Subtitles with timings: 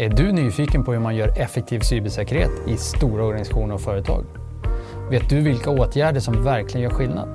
[0.00, 4.24] Är du nyfiken på hur man gör effektiv cybersäkerhet i stora organisationer och företag?
[5.10, 7.28] Vet du vilka åtgärder som verkligen gör skillnad?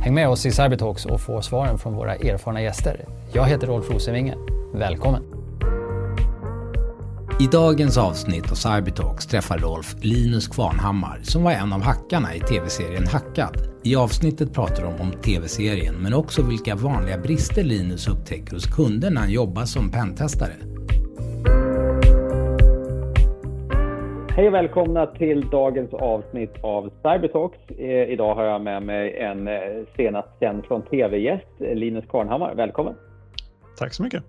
[0.00, 3.04] Häng med oss i Cybertalks och få svaren från våra erfarna gäster.
[3.32, 4.34] Jag heter Rolf Rosenvinge.
[4.74, 5.22] Välkommen!
[7.40, 12.40] I dagens avsnitt av Cybertalks träffar Rolf Linus Kvarnhammar som var en av hackarna i
[12.40, 13.56] tv-serien Hackad.
[13.84, 19.10] I avsnittet pratar de om tv-serien men också vilka vanliga brister Linus upptäcker hos kunder
[19.10, 20.52] när han jobbar som pentestare.
[24.36, 27.58] Hej och välkomna till dagens avsnitt av Cybertalks.
[27.78, 29.60] Eh, idag har jag med mig en eh,
[29.96, 32.54] senast känd från tv-gäst, Linus Kvarnhammar.
[32.54, 32.94] Välkommen!
[33.78, 34.22] Tack så mycket!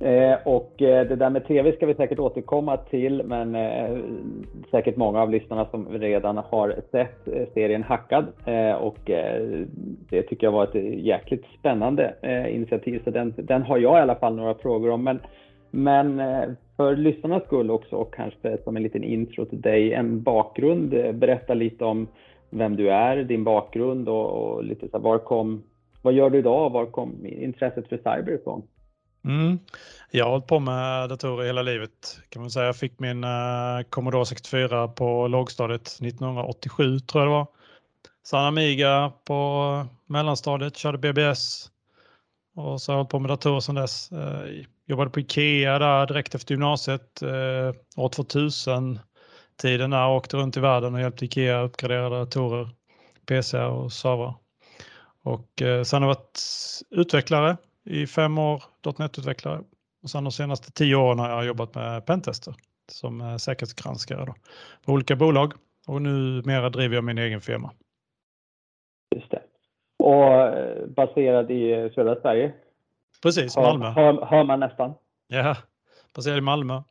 [0.00, 3.56] Eh, och det där med tv ska vi säkert återkomma till, men
[4.70, 8.26] säkert många av lyssnarna som redan har sett serien Hackad.
[8.80, 8.98] och
[10.10, 12.14] det tycker jag var ett jäkligt spännande
[12.50, 15.04] initiativ, så den, den har jag i alla fall några frågor om.
[15.04, 15.20] Men,
[15.70, 16.20] men
[16.80, 20.90] för lyssnarnas skull också och kanske som en liten intro till dig, en bakgrund.
[20.90, 22.08] Berätta lite om
[22.50, 25.62] vem du är, din bakgrund och, och lite så här, var kom,
[26.02, 26.70] vad gör du idag?
[26.70, 28.62] Var kom intresset för cyber ifrån?
[29.24, 29.58] Mm.
[30.10, 32.66] Jag har hållit på med datorer hela livet kan man säga.
[32.66, 37.46] Jag fick min uh, Commodore 64 på lågstadiet 1987 tror jag det var.
[38.26, 39.62] Sen Amiga på
[40.06, 41.70] mellanstadiet, körde BBS
[42.56, 44.12] och så har jag hållit på med datorer sedan dess.
[44.12, 48.98] Uh, jobbade på Ikea där direkt efter gymnasiet eh, år 2000
[49.56, 52.68] tiden där åkte runt i världen och hjälpte Ikea uppgradera datorer,
[53.26, 54.34] PC och servrar.
[55.22, 56.40] Och eh, sen har jag varit
[56.90, 58.62] utvecklare i fem år,
[58.98, 59.60] .NET-utvecklare.
[60.02, 62.54] Och sen de senaste tio åren har jag jobbat med pentester
[62.92, 64.34] som eh, säkerhetsgranskare då,
[64.86, 65.52] på olika bolag.
[65.88, 67.70] Och numera driver jag min egen firma.
[69.14, 69.42] Just det.
[69.98, 72.52] Och eh, baserad i eh, södra Sverige?
[73.22, 73.86] Precis, hör, Malmö.
[73.86, 74.92] Hör, hör, man nästan.
[75.28, 75.56] Ja,
[76.14, 76.82] baserad i Malmö.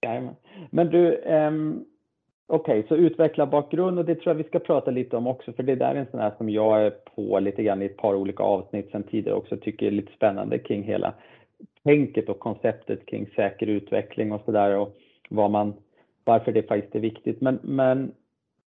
[0.00, 0.34] Ja,
[0.70, 1.84] men du, um,
[2.46, 5.62] okej, okay, så utvecklarbakgrund och det tror jag vi ska prata lite om också, för
[5.62, 8.14] det där är en sån här som jag är på lite grann i ett par
[8.14, 11.14] olika avsnitt sedan tidigare också, tycker är lite spännande kring hela
[11.84, 14.96] tänket och konceptet kring säker utveckling och så där och
[15.30, 15.74] vad man,
[16.24, 17.40] varför det faktiskt är viktigt.
[17.40, 18.12] Men, men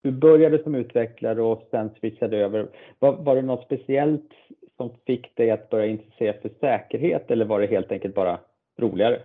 [0.02, 2.68] du började som utvecklare och sen switchade över.
[3.00, 4.32] Var, var det något speciellt
[4.80, 8.40] som fick dig att börja intressera för säkerhet eller var det helt enkelt bara
[8.80, 9.22] roligare?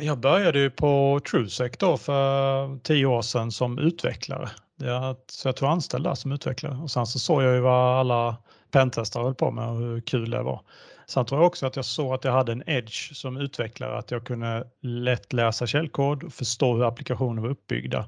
[0.00, 4.48] Jag började ju på TrueSec då för tio år sedan som utvecklare.
[5.26, 8.36] Så jag tog anställd där som utvecklare och sen så såg jag ju vad alla
[8.70, 10.60] pentestare höll på med och hur kul det var.
[11.06, 14.10] Sen tror jag också att jag såg att jag hade en edge som utvecklare, att
[14.10, 18.06] jag kunde lätt läsa källkod och förstå hur applikationer var uppbyggda.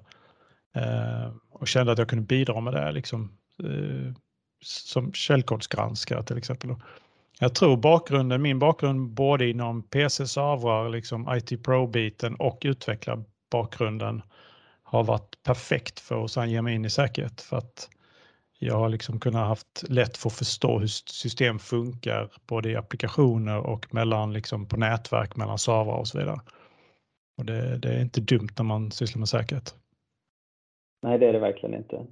[0.76, 4.14] Eh, och kände att jag kunde bidra med det liksom, eh,
[4.62, 6.74] som källkodsgranskare till exempel.
[7.38, 14.22] Jag tror bakgrunden, min bakgrund både inom PC-servrar, liksom IT Pro-biten och utvecklarbakgrunden
[14.82, 17.88] har varit perfekt för att sedan ge mig in i säkerhet för att
[18.58, 23.58] jag har liksom kunnat haft lätt för att förstå hur system funkar både i applikationer
[23.58, 26.40] och mellan liksom på nätverk mellan servrar och så vidare.
[27.38, 29.74] Och det, det är inte dumt när man sysslar med säkerhet.
[31.02, 32.06] Nej, det är det verkligen inte.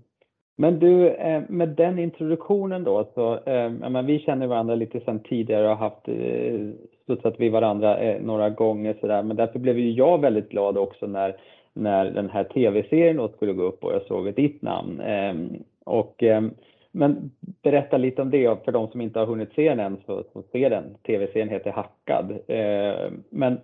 [0.61, 5.21] Men du, eh, med den introduktionen då, så, eh, menar, vi känner varandra lite sedan
[5.21, 6.61] tidigare och har haft eh,
[7.03, 11.37] studsat vid varandra några gånger sådär, men därför blev ju jag väldigt glad också när,
[11.73, 15.01] när den här tv-serien då skulle gå upp och jag såg ditt namn.
[15.01, 16.51] Ehm, och, ehm,
[16.93, 17.31] men
[17.63, 20.43] berätta lite om det, för de som inte har hunnit se den än så, så
[20.53, 20.85] se den.
[21.07, 22.39] Tv-serien heter Hackad.
[22.49, 23.59] Ehm, men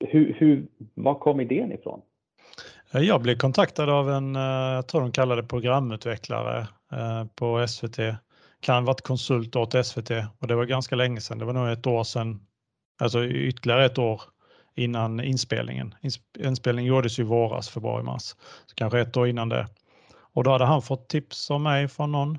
[0.00, 2.00] hur, hur, var kom idén ifrån?
[2.94, 7.66] Eh, jag blev kontaktad av en, eh, jag tror de kallade det programutvecklare eh, på
[7.68, 7.98] SVT.
[8.60, 11.38] Kan ha varit konsult åt SVT och det var ganska länge sedan.
[11.38, 12.40] Det var nog ett år sedan,
[13.00, 14.22] alltså ytterligare ett år
[14.76, 15.94] innan inspelningen.
[16.38, 18.22] Inspelningen gjordes ju våras, februari, mars.
[18.66, 19.66] Så kanske ett år innan det.
[20.34, 22.38] Och då hade han fått tips av mig från någon.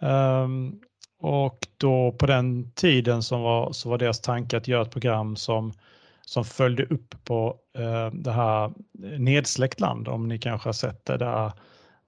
[0.00, 0.80] Um,
[1.20, 5.36] och då på den tiden som var, så var deras tanke att göra ett program
[5.36, 5.72] som
[6.28, 8.72] som följde upp på eh, det här
[9.18, 11.52] nedsläckt land, om ni kanske har sett det, där,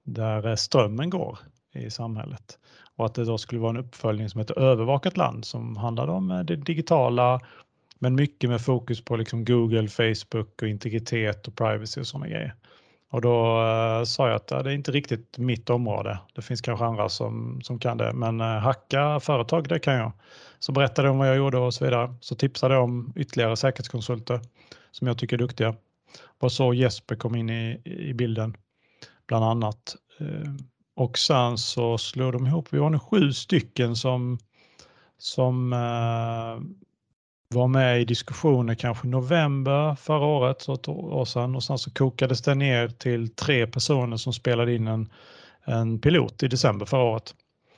[0.05, 1.39] där eh, strömmen går
[1.75, 2.59] i samhället.
[2.97, 6.31] Och att det då skulle vara en uppföljning som heter Övervakat land som handlade om
[6.31, 7.41] eh, det digitala
[7.99, 12.55] men mycket med fokus på liksom Google, Facebook och integritet och privacy och sådana grejer.
[13.11, 16.19] Och då eh, sa jag att uh, det är inte riktigt mitt område.
[16.35, 20.13] Det finns kanske andra som, som kan det, men eh, hacka företag, det kan jag.
[20.59, 22.15] Så berättade jag om vad jag gjorde och så vidare.
[22.21, 24.41] Så tipsade jag om ytterligare säkerhetskonsulter
[24.91, 25.75] som jag tycker är duktiga.
[26.41, 28.57] Och så Jesper kom in i, i bilden,
[29.27, 29.97] bland annat.
[30.21, 30.53] Eh,
[30.97, 34.39] och sen så slog de ihop, vi var nu sju stycken som,
[35.19, 36.81] som eh,
[37.55, 41.91] var med i diskussioner kanske november förra året, så ett år sedan, och sen så
[41.91, 45.13] kokades det ner till tre personer som spelade in en,
[45.65, 47.35] en pilot i december förra året.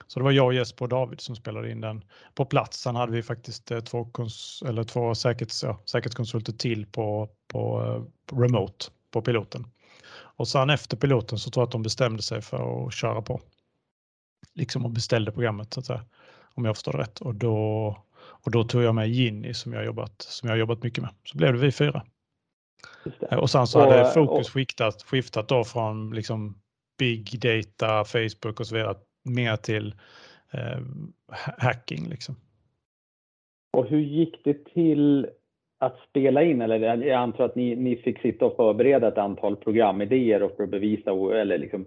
[0.07, 2.05] Så det var jag, Jesper och David som spelade in den
[2.35, 2.81] på plats.
[2.81, 8.07] Sen hade vi faktiskt eh, två, kons eller två säkerhets ja, säkerhetskonsulter till på, på,
[8.27, 9.67] på, remote på piloten.
[10.15, 13.41] Och sen efter piloten så tror jag att de bestämde sig för att köra på.
[14.55, 16.05] Liksom och beställde programmet så att säga.
[16.55, 17.21] Om jag förstår det rätt.
[17.21, 21.03] Och då, och då tog jag med Ginny som jag jobbat, som jag jobbat mycket
[21.03, 21.11] med.
[21.25, 22.03] Så blev det vi fyra.
[23.31, 26.55] Och sen så och, hade fokus och, skiftat, skiftat då från liksom
[26.99, 29.95] big data, Facebook och så vidare mer till
[30.53, 30.81] eh,
[31.59, 32.09] hacking.
[32.09, 32.37] Liksom.
[33.77, 35.27] Och hur gick det till
[35.81, 36.63] att spela in?
[36.63, 40.65] Eller jag antar att ni, ni fick sitta och förbereda ett antal programidéer och för
[40.65, 41.87] att bevisa eller liksom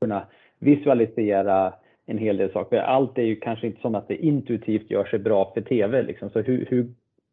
[0.00, 0.26] kunna
[0.58, 1.74] visualisera
[2.06, 2.78] en hel del saker.
[2.78, 6.02] Allt är ju kanske inte som att det intuitivt gör sig bra för TV.
[6.02, 6.30] Liksom.
[6.30, 6.86] Så hur, hur,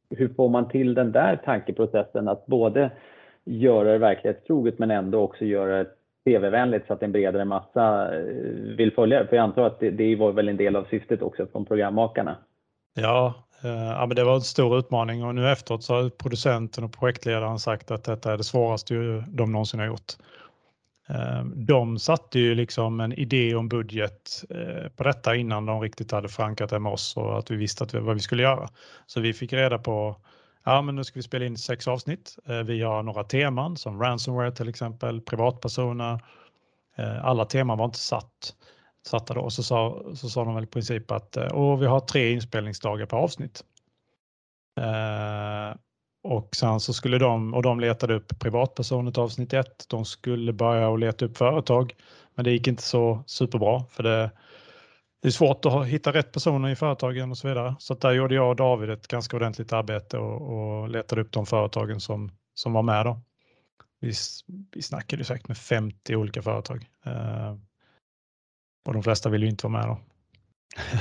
[0.10, 2.92] hur får man till den där tankeprocessen att både
[3.46, 5.90] göra det verklighetstroget men ändå också göra det
[6.26, 8.24] tv-vänligt så att en bredare massa eh,
[8.78, 9.28] vill följa det?
[9.28, 12.36] För jag antar att det, det var väl en del av syftet också från programmakarna?
[12.96, 13.34] Ja,
[13.64, 16.94] eh, ja men det var en stor utmaning och nu efteråt så har producenten och
[17.00, 18.94] projektledaren sagt att detta är det svåraste
[19.28, 20.14] de någonsin har gjort.
[21.12, 26.12] Ehm, de satte ju liksom en idé om budget eh, på detta innan de riktigt
[26.12, 28.70] hade förankrat det med oss och att vi visste att vi, vad vi skulle göra.
[29.06, 30.16] Så vi fick reda på
[30.64, 32.38] Ja, men nu ska vi spela in sex avsnitt.
[32.46, 36.20] Eh, vi har några teman som ransomware till exempel, privatpersoner.
[36.96, 38.56] Eh, alla teman var inte satt,
[39.08, 39.50] satta då.
[39.50, 43.18] Så sa, så sa de väl i princip att och vi har tre inspelningsdagar per
[43.18, 43.64] avsnitt.
[46.24, 49.86] Och sen så skulle de, och de letade upp privatpersoner till avsnitt 1.
[49.90, 51.96] De skulle börja och leta upp företag,
[52.36, 54.32] men det gick inte så superbra för det,
[55.22, 57.76] det är svårt att hitta rätt personer i företagen och så vidare.
[57.80, 61.46] Så där gjorde jag och David ett ganska ordentligt arbete och, och letade upp de
[61.46, 63.06] företagen som, som var med.
[63.06, 63.22] Då.
[64.00, 64.14] Vi,
[64.72, 67.56] vi snackade säkert med 50 olika företag eh,
[68.86, 69.88] och de flesta ville ju inte vara med.
[69.88, 70.11] Då.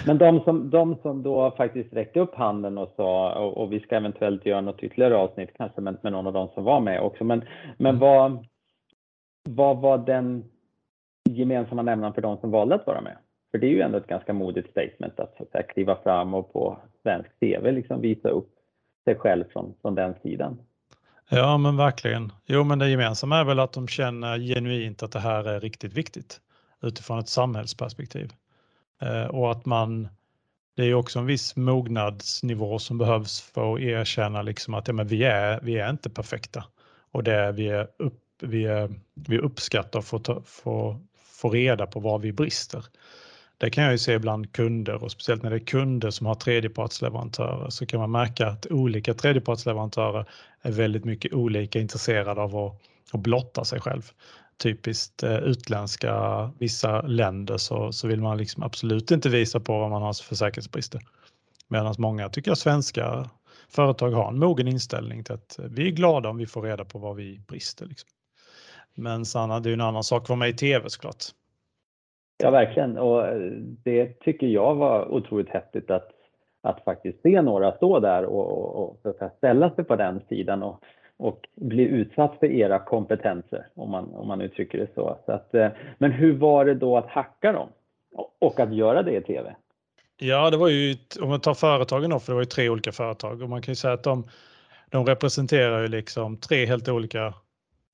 [0.07, 3.81] Men de som, de som då faktiskt räckte upp handen och sa, och, och vi
[3.81, 7.01] ska eventuellt göra något ytterligare avsnitt kanske med, med någon av de som var med
[7.01, 7.45] också, men,
[7.79, 8.01] men mm.
[8.01, 8.47] vad,
[9.49, 10.45] vad var den
[11.31, 13.17] gemensamma nämnaren för de som valde att vara med?
[13.51, 16.35] För det är ju ändå ett ganska modigt statement att, så att säga, kliva fram
[16.35, 18.51] och på svensk TV liksom visa upp
[19.05, 20.59] sig själv från, från den sidan.
[21.31, 22.33] Ja men verkligen.
[22.47, 25.93] Jo men det gemensamma är väl att de känner genuint att det här är riktigt
[25.93, 26.41] viktigt
[26.83, 28.33] utifrån ett samhällsperspektiv.
[29.01, 30.09] Eh, och att man,
[30.77, 35.07] det är också en viss mognadsnivå som behövs för att erkänna liksom att ja, men
[35.07, 36.65] vi, är, vi är inte perfekta
[37.13, 41.87] och det är, vi, är upp, vi, är, vi uppskattar att få, få, få reda
[41.87, 42.85] på var vi brister.
[43.59, 46.35] Det kan jag ju se bland kunder och speciellt när det är kunder som har
[46.35, 50.25] tredjepartsleverantörer så kan man märka att olika tredjepartsleverantörer
[50.63, 52.81] är väldigt mycket olika intresserade av att,
[53.13, 54.13] att blotta sig själv.
[54.63, 59.91] Typiskt eh, utländska, vissa länder så, så vill man liksom absolut inte visa på vad
[59.91, 61.01] man har för säkerhetsbrister.
[61.69, 63.31] Medan många tycker att svenska
[63.69, 66.85] företag har en mogen inställning till att eh, vi är glada om vi får reda
[66.85, 67.87] på vad vi brister.
[67.87, 68.09] Liksom.
[68.95, 71.25] Men Sanna, det är ju en annan sak att vara med i tv såklart.
[72.43, 72.99] Ja, verkligen.
[72.99, 73.51] Och eh,
[73.85, 76.11] det tycker jag var otroligt häftigt att,
[76.63, 80.85] att faktiskt se några stå där och, och, och ställa sig på den sidan och,
[81.21, 85.19] och bli utsatt för era kompetenser, om man, om man uttrycker det så.
[85.27, 87.69] så att, eh, men hur var det då att hacka dem
[88.41, 89.55] och att göra det i TV?
[90.17, 92.93] Ja, det var ju, om man tar företagen då, för det var ju tre olika
[92.93, 94.29] företag och man kan ju säga att de,
[94.91, 97.35] de representerar ju liksom tre helt olika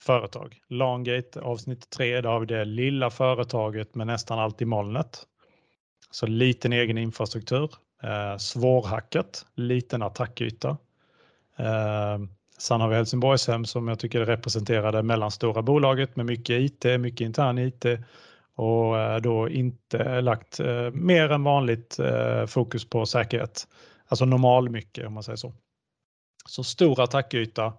[0.02, 0.60] företag.
[0.68, 5.22] Longgate avsnitt 3, där har vi det lilla företaget med nästan allt i molnet.
[6.10, 7.70] Så liten egen infrastruktur,
[8.02, 10.76] eh, svårhackat, liten attackyta.
[11.56, 12.18] Eh,
[12.58, 17.20] sen har vi Helsingborgshem som jag tycker representerar det mellanstora bolaget med mycket IT, mycket
[17.20, 17.84] intern IT
[18.56, 23.68] och eh, då inte lagt eh, mer än vanligt eh, fokus på säkerhet.
[24.08, 25.52] Alltså normal mycket om man säger så.
[26.48, 27.72] Så stor attackyta,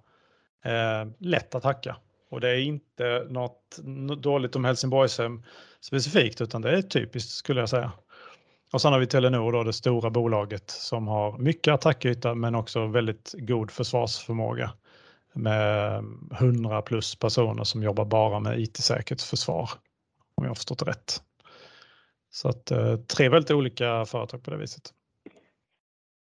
[1.19, 1.95] lätt att hacka.
[2.29, 3.77] Och det är inte något
[4.21, 5.43] dåligt om Helsingborgshem
[5.81, 7.91] specifikt utan det är typiskt skulle jag säga.
[8.73, 12.87] Och sen har vi Telenor då, det stora bolaget som har mycket attackyta men också
[12.87, 14.71] väldigt god försvarsförmåga
[15.33, 16.03] med
[16.39, 19.69] 100 plus personer som jobbar bara med IT-säkerhetsförsvar
[20.35, 21.21] om jag har förstått rätt.
[22.29, 24.83] Så att eh, tre väldigt olika företag på det viset.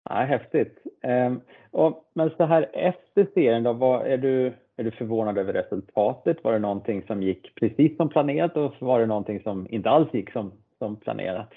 [0.10, 0.78] Ja, häftigt.
[1.04, 5.54] Ehm, och, men så här efter serien då, vad är du är du förvånad över
[5.54, 6.44] resultatet?
[6.44, 10.14] Var det någonting som gick precis som planerat och var det någonting som inte alls
[10.14, 11.50] gick som, som planerat?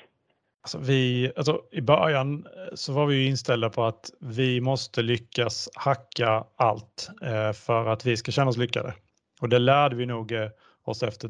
[0.67, 5.69] Alltså vi, alltså I början eh, så var vi inställda på att vi måste lyckas
[5.75, 8.95] hacka allt eh, för att vi ska känna oss lyckade.
[9.41, 10.49] Och det lärde vi nog eh,
[10.85, 11.29] oss efter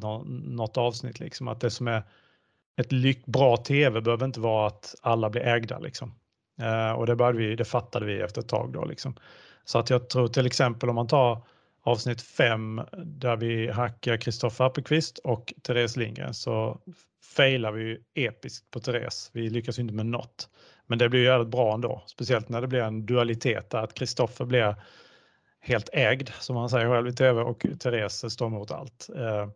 [0.57, 2.03] något avsnitt, liksom, att det som är
[2.77, 5.79] ett lyck, bra tv behöver inte vara att alla blir ägda.
[5.79, 6.15] Liksom.
[6.97, 8.73] och det, vi, det fattade vi efter ett tag.
[8.73, 9.15] Då, liksom.
[9.65, 11.43] Så att jag tror till exempel om man tar
[11.83, 16.81] avsnitt 5 där vi hackar Kristoffer Appelqvist och Therese Lindgren så
[17.35, 19.31] failar vi ju episkt på Therese.
[19.33, 20.49] Vi lyckas inte med något.
[20.87, 23.95] Men det blir ju jävligt bra ändå, speciellt när det blir en dualitet där att
[23.95, 24.77] Kristoffer blir
[25.61, 29.09] helt ägd som han säger själv i tv och Therese står mot allt.
[29.17, 29.49] Eh,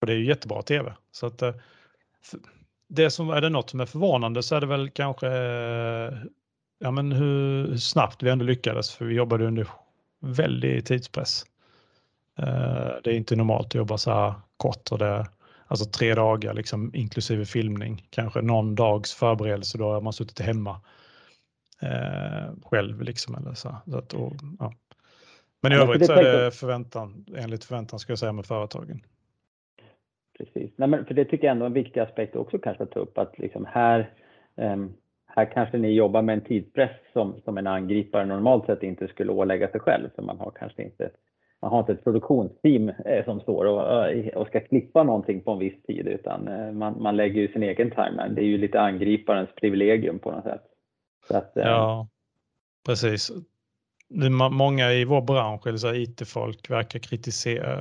[0.00, 0.94] och det är ju jättebra tv.
[1.12, 1.54] Så att, eh,
[2.88, 6.12] det som är det något som är förvånande så är det väl kanske eh,
[6.78, 9.68] ja, men hur snabbt vi ändå lyckades för vi jobbade under
[10.20, 11.46] väldig tidspress.
[12.38, 15.26] Eh, det är inte normalt att jobba så här kort och det,
[15.66, 18.06] alltså tre dagar liksom, inklusive filmning.
[18.10, 20.80] Kanske någon dags förberedelse, då har man suttit hemma
[21.82, 23.02] eh, själv.
[23.02, 23.76] Liksom, eller så.
[23.86, 24.72] så att, och, ja.
[25.62, 29.00] Men i övrigt så är det förväntan, enligt förväntan ska jag säga med företagen.
[30.38, 32.90] Precis, Nej, men för det tycker jag ändå är en viktig aspekt också kanske att
[32.90, 34.10] ta upp att liksom här,
[34.54, 34.94] um,
[35.26, 39.32] här kanske ni jobbar med en tidspress som, som en angripare normalt sett inte skulle
[39.32, 41.10] ålägga sig själv för man har kanske inte
[41.64, 45.52] man har inte ett produktionsteam eh, som står och, eh, och ska klippa någonting på
[45.52, 48.34] en viss tid utan eh, man, man lägger ju sin egen timeline.
[48.34, 50.62] Det är ju lite angriparens privilegium på något sätt.
[51.30, 52.08] Att, ja,
[52.86, 53.32] precis.
[54.50, 57.76] Många i vår bransch, eller IT-folk, verkar kritisera,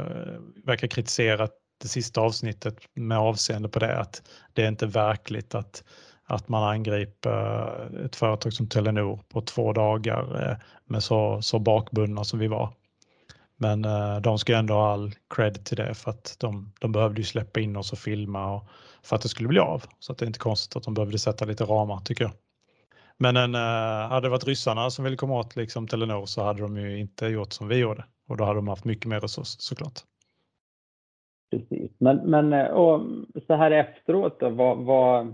[0.66, 1.48] verkar kritisera
[1.82, 4.22] det sista avsnittet med avseende på det att
[4.54, 5.84] det är inte verkligt att,
[6.24, 12.40] att man angriper ett företag som Telenor på två dagar med så, så bakbundna som
[12.40, 12.74] vi var.
[13.64, 17.22] Men eh, de ska ändå ha all cred till det för att de, de behövde
[17.22, 18.64] ju släppa in oss och filma och,
[19.04, 19.84] för att det skulle bli av.
[20.00, 22.34] Så att det är inte konstigt att de behövde sätta lite ramar tycker jag.
[23.18, 26.62] Men en, eh, hade det varit ryssarna som ville komma åt liksom Telenor så hade
[26.62, 29.62] de ju inte gjort som vi gjorde och då hade de haft mycket mer resurser
[29.62, 30.00] såklart.
[31.52, 33.02] Precis, men, men eh, och
[33.48, 35.34] så här efteråt då, vad, vad,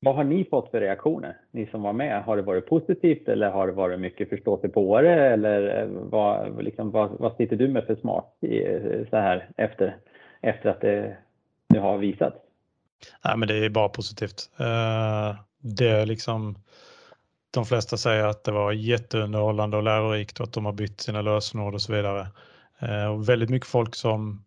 [0.00, 2.24] vad har ni fått för reaktioner, ni som var med?
[2.24, 7.10] Har det varit positivt eller har det varit mycket förståsigpåare eller eh, vad, liksom, vad,
[7.10, 9.96] vad sitter du med för smak i, eh, så här efter,
[10.40, 11.16] efter att det
[11.68, 12.36] nu har visats?
[13.24, 14.50] Nej, men det är bara positivt.
[14.60, 16.58] Eh, det är liksom,
[17.50, 21.22] de flesta säger att det var jätteunderhållande och lärorikt och att de har bytt sina
[21.22, 22.26] lösenord och så vidare.
[23.12, 24.44] Och väldigt mycket folk som,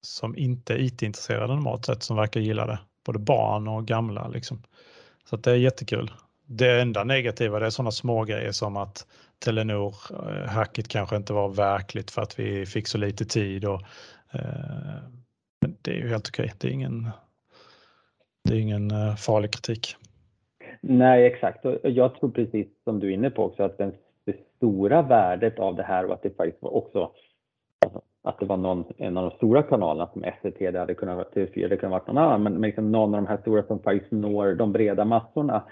[0.00, 2.78] som inte är IT-intresserade normalt sett som verkar gilla det.
[3.04, 4.62] Både barn och gamla liksom.
[5.30, 6.10] Så det är jättekul.
[6.46, 9.06] Det enda negativa det är sådana små grejer som att
[9.44, 13.64] Telenor-hacket eh, kanske inte var verkligt för att vi fick så lite tid.
[13.64, 13.80] Och,
[14.32, 14.98] eh,
[15.60, 16.52] men det är ju helt okej.
[16.58, 17.10] Det är ingen,
[18.44, 19.96] det är ingen eh, farlig kritik.
[20.80, 21.64] Nej, exakt.
[21.64, 23.92] Och jag tror precis som du är inne på också att den,
[24.24, 27.12] det stora värdet av det här och att det faktiskt var också
[27.84, 31.16] alltså, att det var någon, en av de stora kanalerna som SVT, det hade kunnat
[31.16, 33.78] vara TV4, det kunde varit någon annan, men liksom någon av de här stora som
[33.78, 35.62] faktiskt når de breda massorna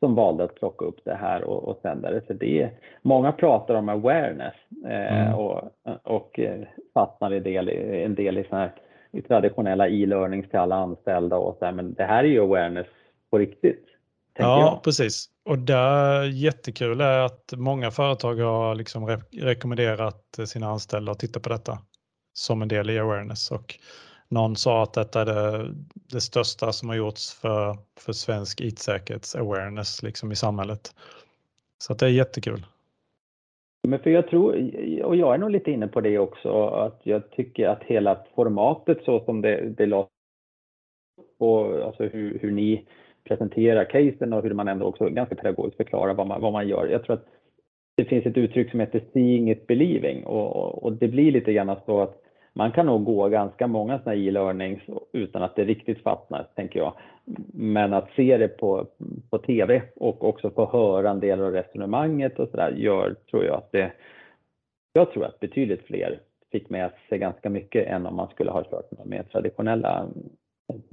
[0.00, 2.22] som valde att plocka upp det här och, och sända det.
[2.26, 2.70] Så det är,
[3.02, 5.34] många pratar om awareness eh, mm.
[5.34, 5.62] och,
[6.02, 6.60] och eh,
[6.94, 8.72] fastnar i del, en del i, såna här,
[9.12, 12.86] i traditionella e-learnings till alla anställda och så här, men det här är ju awareness
[13.30, 13.84] på riktigt.
[14.38, 14.82] Ja, jag.
[14.82, 15.26] precis.
[15.44, 21.40] Och det jättekul är att många företag har liksom re rekommenderat sina anställda att titta
[21.40, 21.78] på detta
[22.38, 23.50] som en del i awareness.
[23.50, 23.74] Och
[24.28, 25.74] någon sa att detta är det,
[26.12, 30.94] det största som har gjorts för, för svensk IT-säkerhets-awareness liksom i samhället.
[31.78, 32.66] Så det är jättekul.
[33.88, 34.52] Men för jag tror,
[35.04, 38.98] och jag är nog lite inne på det också, att jag tycker att hela formatet
[39.04, 40.08] så som det, det lades
[41.38, 42.86] och alltså hur, hur ni
[43.24, 46.86] presenterar casen och hur man ändå också ganska pedagogiskt förklarar vad man, vad man gör.
[46.86, 47.26] Jag tror att
[47.96, 51.76] det finns ett uttryck som heter seeing it believing och, och det blir lite grann
[51.86, 52.22] så att
[52.58, 56.92] man kan nog gå ganska många sådana e-learnings utan att det riktigt fastnar, tänker jag.
[57.54, 58.86] Men att se det på,
[59.30, 63.54] på TV och också få höra en del av resonemanget och sådär gör, tror jag
[63.54, 63.92] att det,
[64.92, 66.20] jag tror att betydligt fler
[66.52, 70.06] fick med sig ganska mycket än om man skulle ha kört med mer traditionella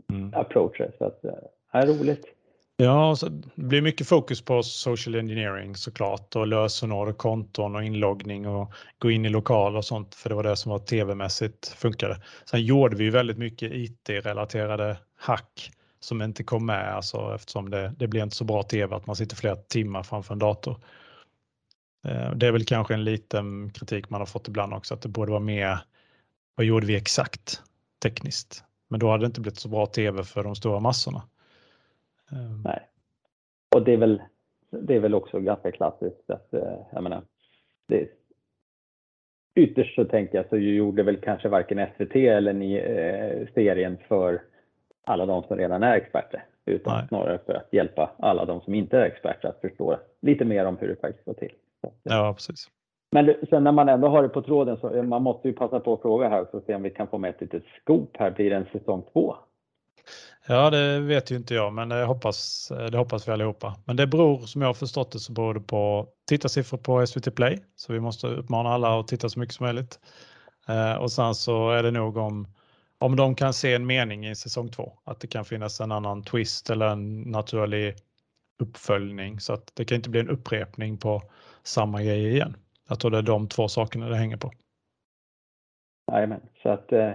[0.09, 0.33] mm.
[0.33, 0.91] approacher.
[0.97, 1.35] Så att, det
[1.71, 2.34] är roligt.
[2.77, 7.83] Ja, så det blir mycket fokus på social engineering såklart och lösenord och konton och
[7.83, 11.67] inloggning och gå in i lokal och sånt för det var det som var tv-mässigt
[11.67, 12.21] funkade.
[12.45, 17.93] Sen gjorde vi ju väldigt mycket IT-relaterade hack som inte kom med alltså eftersom det,
[17.97, 20.79] det blir inte så bra tv att man sitter flera timmar framför en dator.
[22.07, 25.09] Eh, det är väl kanske en liten kritik man har fått ibland också att det
[25.09, 25.79] borde vara mer
[26.55, 27.61] vad gjorde vi exakt
[28.03, 28.63] tekniskt?
[28.89, 31.23] Men då hade det inte blivit så bra tv för de stora massorna.
[32.31, 32.79] Ehm, Nej.
[33.75, 34.21] och det är väl,
[34.69, 37.21] det är väl också ganska klassiskt att, eh, jag menar,
[37.87, 38.09] det,
[39.55, 44.41] ytterst så tänker jag så gjorde väl kanske varken SVT eller ni eh, serien för
[45.03, 47.07] alla de som redan är experter, utan Nej.
[47.07, 50.77] snarare för att hjälpa alla de som inte är experter att förstå lite mer om
[50.77, 51.53] hur det faktiskt går till.
[52.03, 52.69] Ja, precis.
[53.11, 55.93] Men sen när man ändå har det på tråden så man måste ju passa på
[55.93, 58.31] att fråga här så se om vi kan få med ett litet scoop här.
[58.31, 59.35] Blir det en säsong två?
[60.47, 63.75] Ja, det vet ju inte jag, men det hoppas, det hoppas vi allihopa.
[63.85, 67.35] Men det beror, som jag har förstått det, så beror det på tittarsiffror på SVT
[67.35, 67.63] Play.
[67.75, 69.99] Så vi måste uppmana alla att titta så mycket som möjligt.
[70.67, 72.47] Eh, och sen så är det nog om,
[72.99, 74.93] om de kan se en mening i säsong två.
[75.03, 77.95] Att det kan finnas en annan twist eller en naturlig
[78.59, 79.39] uppföljning.
[79.39, 81.21] Så att det kan inte bli en upprepning på
[81.63, 82.57] samma grej igen.
[82.89, 84.51] Jag tror det är de två sakerna det hänger på.
[86.11, 87.11] Jajamän, så att eh,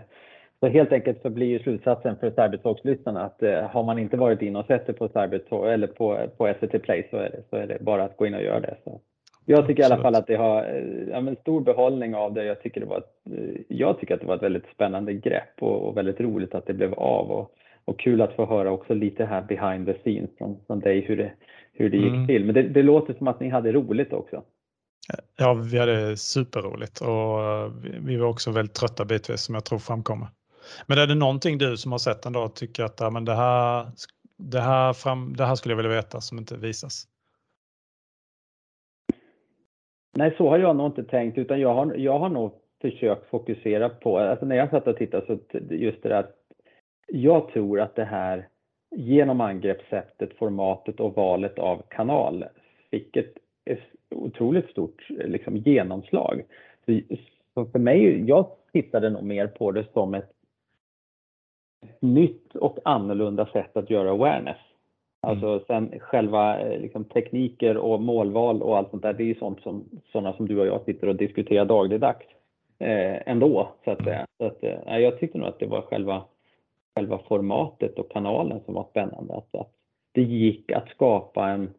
[0.61, 4.43] så helt enkelt så blir ju slutsatsen för Cybertalks-lyssnarna att eh, har man inte varit
[4.43, 7.57] inne och sett det på Cybertalk eller på, på SVT Play så är, det, så
[7.57, 8.77] är det bara att gå in och göra det.
[8.85, 9.01] Så
[9.45, 9.91] jag tycker Absolut.
[9.91, 12.45] i alla fall att det har eh, ja, stor behållning av det.
[12.45, 13.33] Jag tycker, det var ett,
[13.69, 16.75] jag tycker att det var ett väldigt spännande grepp och, och väldigt roligt att det
[16.75, 17.31] blev av.
[17.31, 17.53] Och,
[17.85, 21.17] och kul att få höra också lite här behind the scenes från, från dig hur
[21.17, 21.33] det,
[21.73, 22.27] hur det gick mm.
[22.27, 22.45] till.
[22.45, 24.43] Men det, det låter som att ni hade roligt också.
[25.37, 27.39] Ja, vi hade superroligt och
[28.01, 30.29] vi var också väldigt trötta bitvis som jag tror framkommer.
[30.87, 33.87] Men är det någonting du som har sett ändå tycker att ja, men det, här,
[34.37, 37.07] det, här fram, det här skulle jag vilja veta som inte visas?
[40.17, 43.89] Nej, så har jag nog inte tänkt utan jag har, jag har nog försökt fokusera
[43.89, 46.37] på, alltså när jag satt och tittade så just det där att
[47.07, 48.49] jag tror att det här
[48.97, 52.45] genom angreppssättet, formatet och valet av kanal
[52.91, 53.35] fick ett
[54.11, 56.43] otroligt stort liksom, genomslag.
[57.55, 60.31] Så för mig, jag tittade nog mer på det som ett
[62.01, 64.57] nytt och annorlunda sätt att göra awareness.
[65.23, 65.61] Alltså mm.
[65.67, 69.61] sen själva eh, liksom, tekniker och målval och allt sånt där, det är ju sånt
[69.61, 72.27] som sådana som du och jag sitter och diskuterar dagligdags
[72.79, 73.99] eh, ändå så att.
[74.39, 76.25] Så att, eh, jag tyckte nog att det var själva,
[76.95, 79.35] själva formatet och kanalen som var spännande.
[79.35, 79.73] Att, att
[80.13, 81.71] det gick att skapa en,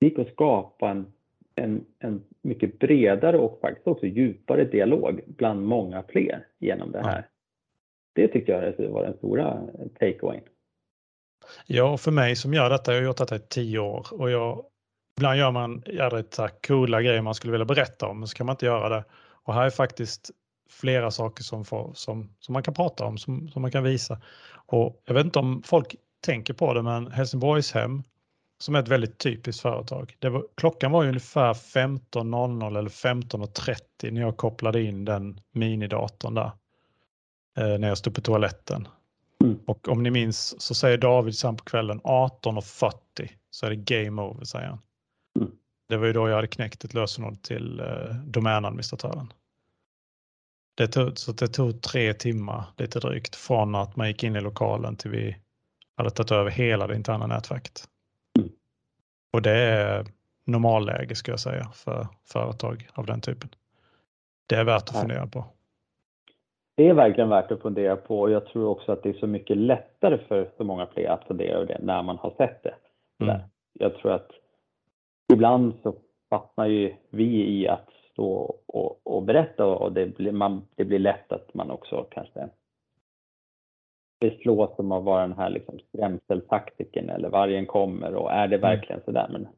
[0.00, 1.06] det gick att skapa en,
[1.54, 7.24] en, en mycket bredare och faktiskt också djupare dialog bland många fler genom det här
[8.14, 9.60] det tyckte jag var den stora
[9.98, 10.44] takeawayen.
[11.66, 14.64] Ja, för mig som gör detta, jag har gjort detta i tio år och jag,
[15.18, 18.54] ibland gör man jädrigt coola grejer man skulle vilja berätta om, men så kan man
[18.54, 19.04] inte göra det.
[19.44, 20.30] Och här är faktiskt
[20.70, 24.20] flera saker som, får, som, som man kan prata om, som, som man kan visa.
[24.66, 28.02] Och jag vet inte om folk tänker på det, men Helsingborgshem
[28.62, 30.16] som är ett väldigt typiskt företag.
[30.20, 36.50] Var, klockan var ungefär 15.00 eller 15.30 när jag kopplade in den minidatorn där
[37.56, 38.88] när jag stod på toaletten.
[39.42, 39.58] Mm.
[39.66, 42.92] Och om ni minns så säger David sen på kvällen 18.40
[43.50, 44.78] så är det game over säger han.
[45.40, 45.52] Mm.
[45.88, 49.32] Det var ju då jag hade knäckt ett lösenord till eh, domänadministratören.
[50.74, 54.40] Det tog, så det tog tre timmar lite drygt från att man gick in i
[54.40, 55.36] lokalen till vi
[55.96, 57.88] hade tagit över hela det interna nätverket.
[58.38, 58.50] Mm.
[59.32, 60.06] Och det är
[60.44, 63.50] normalläge ska jag säga för företag av den typen.
[64.46, 65.46] Det är värt att fundera på
[66.74, 69.26] det är verkligen värt att fundera på och jag tror också att det är så
[69.26, 72.74] mycket lättare för så många fler att fundera över det när man har sett det.
[73.22, 73.40] Mm.
[73.72, 74.30] Jag tror att
[75.32, 75.94] ibland så
[76.30, 80.98] fastnar ju vi i att stå och, och berätta och det blir, man, det blir
[80.98, 82.48] lätt att man också kanske
[84.20, 88.70] beslås som att vara den här liksom skrämseltaktiken eller vargen kommer och är det mm.
[88.70, 89.04] verkligen mm.
[89.04, 89.28] sådär?
[89.32, 89.48] Men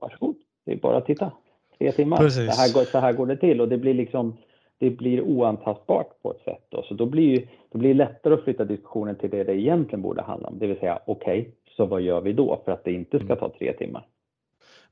[0.00, 1.32] varsågod, det är bara att titta.
[1.78, 2.54] Tre timmar, Precis.
[2.54, 4.36] så här, går, så här går det till och det blir liksom
[4.78, 6.66] det blir oantastbart på ett sätt.
[6.68, 6.82] Då.
[6.82, 10.22] Så då blir, då blir det lättare att flytta diskussionen till det det egentligen borde
[10.22, 10.58] handla om.
[10.58, 13.26] Det vill säga, okej, okay, så vad gör vi då för att det inte ska
[13.26, 13.38] mm.
[13.38, 14.06] ta tre timmar?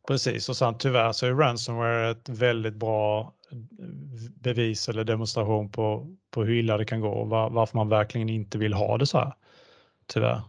[0.09, 3.33] Precis, och sen tyvärr så är ransomware ett väldigt bra
[4.42, 8.29] bevis eller demonstration på, på hur illa det kan gå och var, varför man verkligen
[8.29, 9.33] inte vill ha det så här.
[10.07, 10.40] Tyvärr.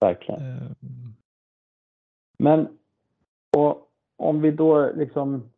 [0.00, 0.42] Verkligen.
[0.42, 0.70] Uh.
[2.38, 2.68] Men
[3.56, 5.50] och om vi då liksom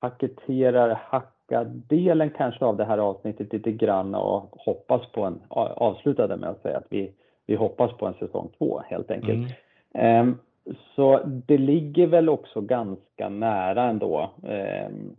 [0.00, 6.48] paketerar hacka-delen kanske av det här avsnittet lite grann och hoppas på en, avslutade med
[6.48, 7.12] att säga att vi,
[7.46, 9.56] vi hoppas på en säsong två helt enkelt.
[9.94, 10.28] Mm.
[10.28, 10.38] Um,
[10.96, 15.16] så det ligger väl också ganska nära ändå, um,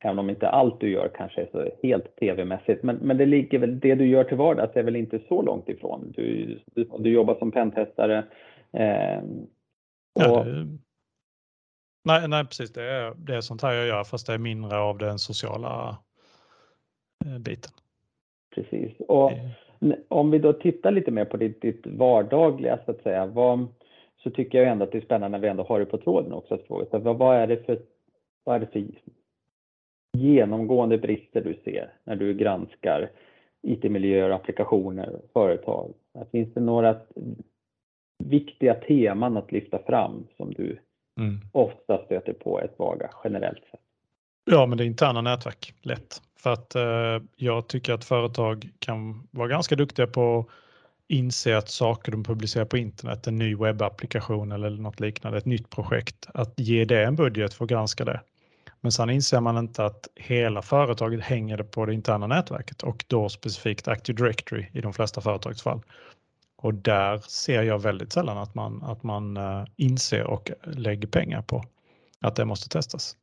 [0.00, 3.58] även om inte allt du gör kanske är så helt tv-mässigt, men, men det ligger
[3.58, 6.12] väl, det du gör till vardags är väl inte så långt ifrån.
[6.16, 8.24] Du, du, du jobbar som pentestare.
[8.72, 9.46] Um,
[10.14, 10.44] och, ja,
[12.04, 12.72] Nej, nej precis.
[12.72, 15.98] Det är, det är sånt här jag gör fast det är mindre av den sociala
[17.24, 17.72] eh, biten.
[18.54, 18.92] Precis.
[19.08, 19.32] Och
[20.08, 23.26] om vi då tittar lite mer på ditt, ditt vardagliga så att säga.
[23.26, 23.66] Vad,
[24.22, 26.32] så tycker jag ändå att det är spännande när vi ändå har det på tråden
[26.32, 27.82] också att fråga vad, vad är det för,
[28.44, 28.84] vad är det för
[30.18, 33.10] genomgående brister du ser när du granskar
[33.62, 35.94] IT-miljöer, applikationer, företag?
[36.30, 37.00] Finns det några
[38.24, 40.78] viktiga teman att lyfta fram som du
[41.20, 41.40] mm.
[41.52, 43.80] ofta stöter på är svaga generellt sett?
[44.44, 46.22] Ja, men det är interna nätverk, lätt.
[46.36, 50.46] För att eh, jag tycker att företag kan vara ganska duktiga på att
[51.08, 55.70] inse att saker de publicerar på internet, en ny webbapplikation eller något liknande, ett nytt
[55.70, 58.20] projekt, att ge det en budget för att granska det.
[58.80, 63.28] Men sen inser man inte att hela företaget hänger på det interna nätverket och då
[63.28, 65.80] specifikt Active Directory i de flesta företagsfall.
[66.62, 71.42] Och där ser jag väldigt sällan att man, att man eh, inser och lägger pengar
[71.42, 71.64] på
[72.20, 73.16] att det måste testas.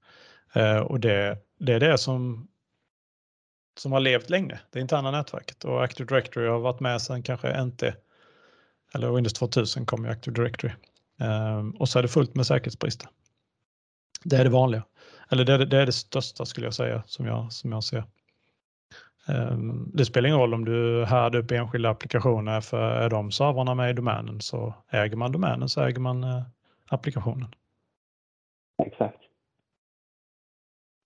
[0.54, 2.47] Eh, och det, det är det som,
[3.80, 5.65] som har levt länge, det interna nätverket.
[5.65, 7.84] Och Active Directory har varit med sedan kanske NT,
[8.93, 10.73] eller Windows 2000 kom ju Active Directory.
[11.19, 13.10] Eh, och så är det fullt med säkerhetsbrister.
[14.23, 14.84] Det är det vanliga.
[15.30, 18.04] Eller det, det är det största skulle jag säga som jag, som jag ser.
[19.30, 23.76] Ehm, det spelar ingen roll om du härdar upp enskilda applikationer för är de servrarna
[23.76, 26.42] med i domänen så äger man domänen så äger man eh,
[26.90, 27.48] applikationen.
[28.84, 29.18] Exakt.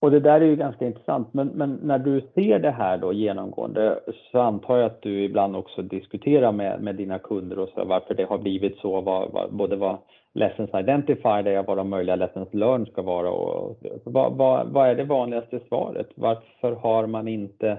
[0.00, 3.12] Och det där är ju ganska intressant, men, men, när du ser det här då
[3.12, 4.00] genomgående
[4.32, 8.14] så antar jag att du ibland också diskuterar med, med dina kunder och så varför
[8.14, 9.98] det har blivit så, vad, vad, både vad
[10.34, 14.94] lessons identified är, vad de möjliga lessons learned ska vara och vad, vad, vad är
[14.94, 16.08] det vanligaste svaret?
[16.14, 17.78] Varför har man inte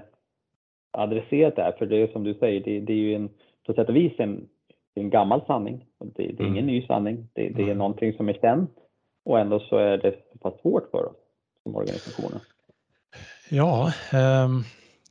[0.94, 1.72] adresserat det här?
[1.72, 3.28] För det är som du säger, det, det är ju en,
[3.66, 4.48] på sätt och vis en,
[4.94, 5.84] en gammal sanning.
[5.98, 6.66] Det, det är ingen mm.
[6.66, 8.70] ny sanning, det, det är någonting som är känt
[9.24, 11.16] och ändå så är det så pass svårt för oss
[11.62, 12.40] som organisationer.
[13.50, 14.48] Ja, eh,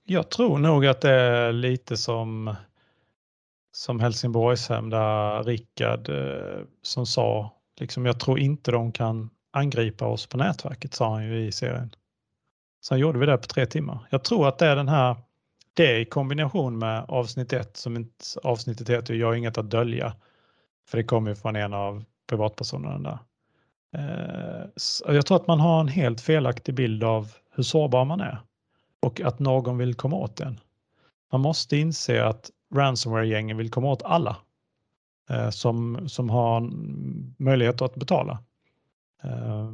[0.05, 2.55] jag tror nog att det är lite som
[3.75, 10.27] som Helsingborgshem där Rickard eh, som sa, liksom, jag tror inte de kan angripa oss
[10.27, 11.95] på nätverket, sa han ju i serien.
[12.85, 13.99] Sen gjorde vi det på tre timmar.
[14.09, 15.15] Jag tror att det är den här,
[15.73, 20.15] det i kombination med avsnitt 1, som inte, avsnittet heter Jag har inget att dölja,
[20.87, 23.19] för det kommer ju från en av privatpersonerna där.
[23.95, 28.37] Eh, jag tror att man har en helt felaktig bild av hur sårbar man är
[28.99, 30.59] och att någon vill komma åt den.
[31.31, 34.37] Man måste inse att ransomware-gängen vill komma åt alla
[35.29, 36.69] eh, som, som har
[37.43, 38.43] möjlighet att betala.
[39.23, 39.73] Eh,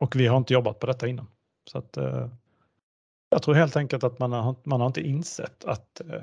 [0.00, 1.26] och vi har inte jobbat på detta innan.
[1.70, 2.28] Så att, eh,
[3.30, 6.22] jag tror helt enkelt att man har, man har inte insett att, eh,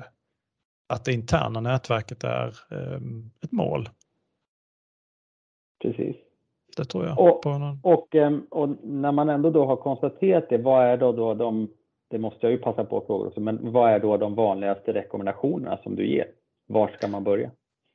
[0.88, 3.00] att det interna nätverket är eh,
[3.42, 3.88] ett mål.
[5.82, 6.16] Precis.
[6.76, 7.20] Det tror jag.
[7.20, 7.46] Och,
[7.82, 11.68] och, eh, och, när man ändå då har konstaterat det, vad är då, då de
[12.10, 14.92] det måste jag ju passa på att fråga också, men vad är då de vanligaste
[14.92, 16.26] rekommendationerna som du ger?
[16.66, 17.50] Var ska man börja?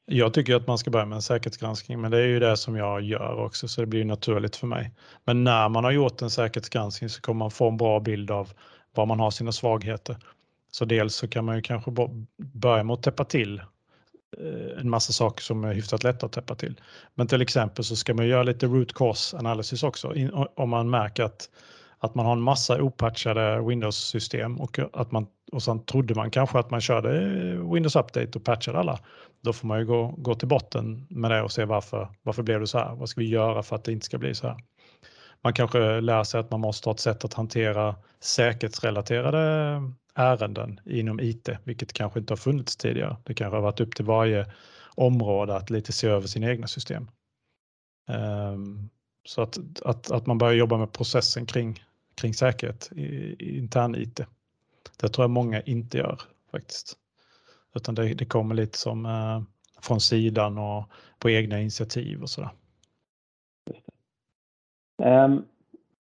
[0.06, 2.76] Jag tycker att man ska börja med en säkerhetsgranskning, men det är ju det som
[2.76, 4.92] jag gör också, så det blir naturligt för mig.
[5.24, 8.50] Men när man har gjort en säkerhetsgranskning så kommer man få en bra bild av
[8.96, 10.16] var man har sina svagheter.
[10.72, 11.92] Så dels så kan man ju kanske
[12.38, 13.60] börja med att täppa till
[14.38, 16.82] eh, en massa saker som är hyfsat lätta att täppa till.
[17.16, 20.14] Men till exempel så ska man göra lite root cause analysis också
[20.56, 21.50] om man märker att
[22.04, 26.60] att man har en massa opatchade Windows-system och, att man, och sen trodde man kanske
[26.60, 27.10] att man körde
[27.74, 29.00] Windows Update och patchade alla.
[29.42, 32.60] Då får man ju gå, gå till botten med det och se varför, varför blev
[32.60, 32.96] det så här?
[32.96, 34.58] Vad ska vi göra för att det inte ska bli så här?
[35.44, 39.40] Man kanske lär sig att man måste ha ett sätt att hantera säkerhetsrelaterade
[40.16, 43.18] ärenden inom IT, vilket kanske inte har funnits tidigare.
[43.24, 44.46] Det kanske har varit upp till varje
[44.96, 47.08] område att lite se över sina egna system.
[48.10, 48.90] Ehm,
[49.26, 51.84] så att, att, att man börjar jobba med processen kring
[52.16, 53.06] kring säkerhet i,
[53.40, 54.22] i intern IT.
[54.98, 56.98] Det tror jag många inte gör faktiskt.
[57.76, 59.42] Utan det, det kommer lite som eh,
[59.82, 62.50] från sidan och på egna initiativ och sådär.
[65.06, 65.46] Um,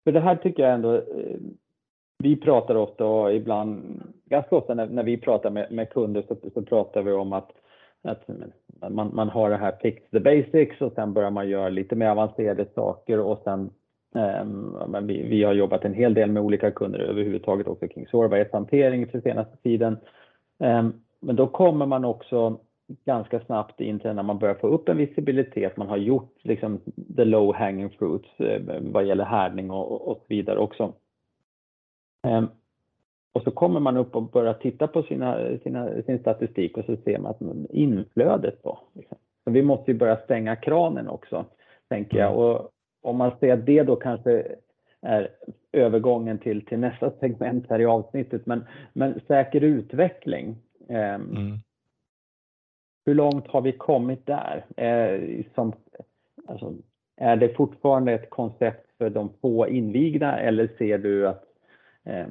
[0.04, 1.36] för det här tycker jag ändå, eh,
[2.18, 6.36] vi pratar ofta och ibland, ganska ofta när, när vi pratar med, med kunder så,
[6.54, 7.50] så, pratar vi om att,
[8.02, 8.28] att
[8.90, 12.08] man, man har det här fix the basics och sen börjar man göra lite mer
[12.08, 13.70] avancerade saker och sen
[14.14, 18.06] Ehm, men vi, vi, har jobbat en hel del med olika kunder överhuvudtaget också kring
[18.06, 19.96] sårbarhetshantering för senaste tiden.
[20.58, 22.58] Ehm, men då kommer man också
[23.04, 26.80] ganska snabbt in till när man börjar få upp en visibilitet, man har gjort liksom
[27.16, 30.92] the low hanging fruits eh, vad gäller härdning och, och så vidare också.
[32.26, 32.48] Ehm,
[33.32, 36.96] och så kommer man upp och börjar titta på sina, sina, sin statistik och så
[36.96, 38.78] ser man att inflödet då.
[38.92, 39.18] Liksom.
[39.44, 41.44] Så vi måste ju börja stänga kranen också,
[41.88, 42.32] tänker jag.
[42.32, 42.38] Mm.
[42.38, 42.70] Och,
[43.02, 44.46] om man ser att det då kanske
[45.00, 45.28] är
[45.72, 50.56] övergången till, till nästa segment här i avsnittet, men, men säker utveckling.
[50.88, 51.58] Eh, mm
[53.06, 54.64] hur långt har vi kommit där?
[54.76, 55.72] Eh, som,
[56.48, 56.74] alltså,
[57.16, 61.44] är det fortfarande ett koncept för de få invigda eller ser du att,
[62.04, 62.26] eh,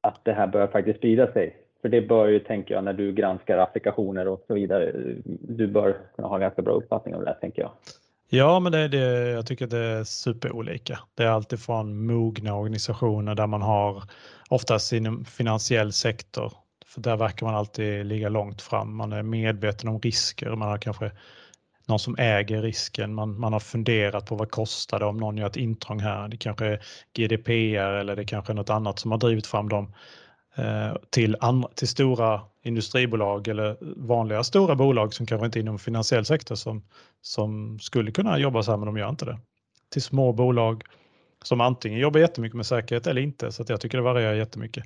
[0.00, 1.56] att det här börjar faktiskt sprida sig?
[1.82, 4.92] För det bör ju, tänker jag, när du granskar applikationer och så vidare,
[5.24, 7.70] du bör kunna ha en ganska bra uppfattning om det här, tänker jag.
[8.32, 10.98] Ja, men det är det, jag tycker det är superolika.
[11.14, 14.02] Det är alltifrån mogna organisationer där man har
[14.50, 16.52] oftast inom finansiell sektor,
[16.90, 18.96] för där verkar man alltid ligga långt fram.
[18.96, 21.10] Man är medveten om risker, man har kanske
[21.86, 23.14] någon som äger risken.
[23.14, 26.28] Man, man har funderat på vad kostar det om någon gör ett intrång här.
[26.28, 26.80] Det kanske är
[27.16, 29.94] GDPR eller det kanske är något annat som har drivit fram dem
[30.56, 33.76] eh, till, andra, till stora industribolag eller
[34.06, 36.82] vanliga stora bolag som kanske inte är inom finansiell sektor som,
[37.22, 39.38] som skulle kunna jobba så här men de gör inte det.
[39.92, 40.82] Till små bolag
[41.42, 44.84] som antingen jobbar jättemycket med säkerhet eller inte så att jag tycker det varierar jättemycket.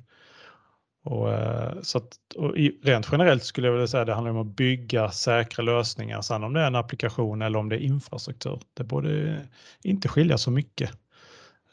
[1.05, 4.49] Och, eh, så att, och rent generellt skulle jag vilja säga att det handlar om
[4.49, 6.21] att bygga säkra lösningar.
[6.21, 9.41] Sen om det är en applikation eller om det är infrastruktur, det borde
[9.83, 10.91] inte skilja så mycket.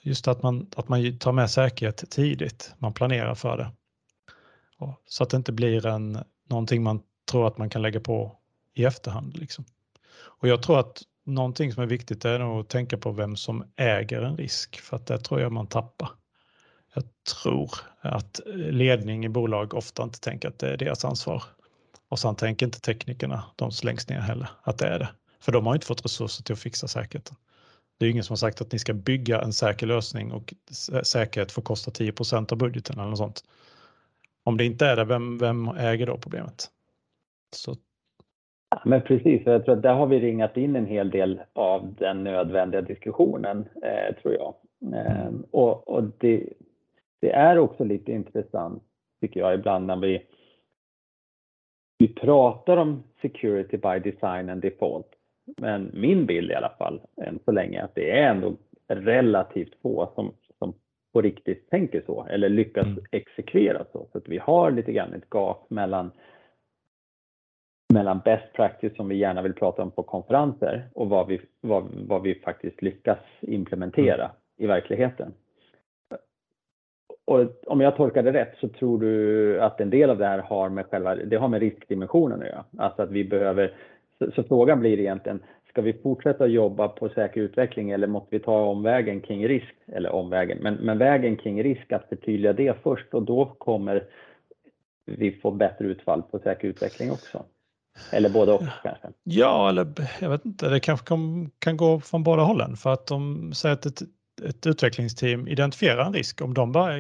[0.03, 3.71] Just att man, att man tar med säkerhet tidigt, man planerar för det.
[5.07, 6.19] Så att det inte blir en,
[6.49, 8.37] någonting man tror att man kan lägga på
[8.75, 9.37] i efterhand.
[9.37, 9.65] Liksom.
[10.15, 13.65] Och jag tror att någonting som är viktigt är nog att tänka på vem som
[13.77, 16.09] äger en risk, för att det tror jag man tappar.
[16.95, 17.05] Jag
[17.43, 21.43] tror att ledning i bolag ofta inte tänker att det är deras ansvar.
[22.09, 25.09] Och sen tänker inte teknikerna, de längst ner heller, att det är det.
[25.41, 27.37] För de har inte fått resurser till att fixa säkerheten.
[27.99, 30.55] Det är ingen som har sagt att ni ska bygga en säker lösning och
[31.03, 33.45] säkerhet får kosta 10% av budgeten eller något sånt.
[34.45, 36.67] Om det inte är det, vem, vem äger då problemet?
[37.57, 37.77] Så.
[38.85, 42.25] Men precis, jag tror att där har vi ringat in en hel del av den
[42.25, 44.55] nödvändiga diskussionen, eh, tror jag.
[44.95, 46.49] Eh, och, och det,
[47.23, 48.83] det, är också lite intressant,
[49.21, 50.27] tycker jag, ibland när vi,
[51.99, 55.09] vi pratar om security by design and default.
[55.57, 58.57] Men min bild i alla fall, än så länge, att det är ändå
[58.89, 60.35] relativt få som
[61.13, 63.05] på riktigt tänker så eller lyckas mm.
[63.11, 64.07] exekvera så.
[64.13, 66.11] Så att vi har lite grann ett gap mellan
[67.93, 71.85] mellan best practice som vi gärna vill prata om på konferenser och vad vi, vad,
[72.09, 74.37] vad vi faktiskt lyckas implementera mm.
[74.57, 75.33] i verkligheten.
[77.33, 80.39] Och om jag tolkar det rätt så tror du att en del av det här
[80.39, 82.65] har med själva, det har med riskdimensionen att göra.
[82.79, 83.75] Alltså att vi behöver,
[84.19, 88.41] så, så frågan blir egentligen, ska vi fortsätta jobba på säker utveckling eller måste vi
[88.41, 89.75] ta omvägen kring risk?
[89.87, 94.05] Eller omvägen, men, men vägen kring risk, att förtydliga det först och då kommer
[95.07, 97.45] vi få bättre utfall på säker utveckling också.
[98.13, 99.09] Eller både och kanske?
[99.23, 99.87] Ja, eller
[100.21, 103.73] jag vet inte, det kanske kan, kan gå från båda hållen för att de säger
[103.73, 104.03] att ett,
[104.49, 106.99] ett utvecklingsteam identifierar en risk om de bara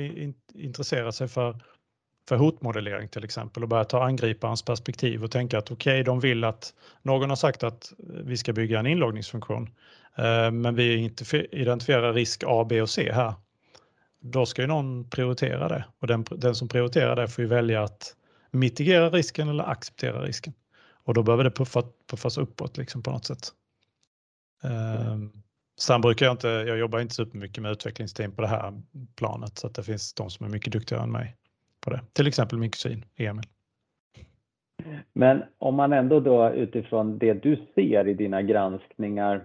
[0.55, 1.61] intresserar sig för
[2.28, 6.20] för hotmodellering till exempel och börja ta angriparens perspektiv och tänka att okej, okay, de
[6.20, 7.92] vill att någon har sagt att
[8.24, 9.70] vi ska bygga en inloggningsfunktion,
[10.16, 11.14] eh, men vi
[11.52, 13.35] identifierar risk A, B och C här.
[14.20, 17.83] Då ska ju någon prioritera det och den, den som prioriterar det får ju välja
[17.83, 18.16] att
[18.50, 20.52] mitigera risken eller acceptera risken.
[21.05, 23.52] Och då behöver det puffa, puffas uppåt liksom på något sätt.
[24.62, 25.42] Mm.
[25.80, 28.72] Sen brukar jag inte, jag jobbar inte supermycket med utvecklingsteam på det här
[29.16, 31.37] planet så att det finns de som är mycket duktigare än mig
[31.85, 32.00] på det.
[32.12, 33.44] Till exempel min kusin Emil.
[35.12, 39.40] Men om man ändå då utifrån det du ser i dina granskningar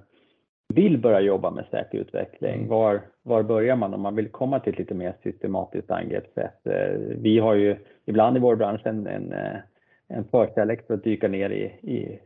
[0.74, 2.68] vill börja jobba med säker utveckling, mm.
[2.68, 6.68] var, var börjar man om man vill komma till ett lite mer systematiskt angreppssätt?
[6.68, 9.56] Eh, vi har ju ibland i vår bransch en, en, eh,
[10.08, 12.20] en förkärlek för att dyka ner i, i,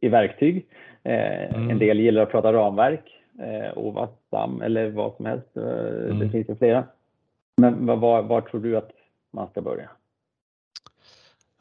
[0.00, 0.66] i verktyg.
[1.02, 1.70] Eh, mm.
[1.70, 3.23] En del gillar att prata ramverk,
[3.74, 5.56] OWASP, SAM eller vad som helst.
[5.56, 6.18] Mm.
[6.18, 6.84] Det finns ju flera.
[7.56, 8.90] Men var, var tror du att
[9.32, 9.90] man ska börja?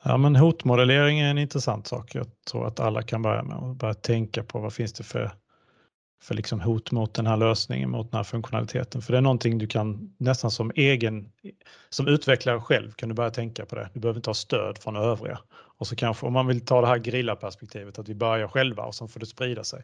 [0.04, 2.16] Ja, men hotmodellering är en intressant sak.
[2.16, 5.32] Jag tror att alla kan börja med att börja tänka på vad finns det för,
[6.24, 9.02] för liksom hot mot den här lösningen, mot den här funktionaliteten.
[9.02, 11.32] För det är någonting du kan nästan som egen,
[11.90, 13.90] som utvecklare själv kan du börja tänka på det.
[13.94, 15.40] Du behöver inte ha stöd från övriga.
[15.78, 18.96] Och så kanske om man vill ta det här grilla-perspektivet, att vi börjar själva och
[18.96, 19.84] sen får det sprida sig.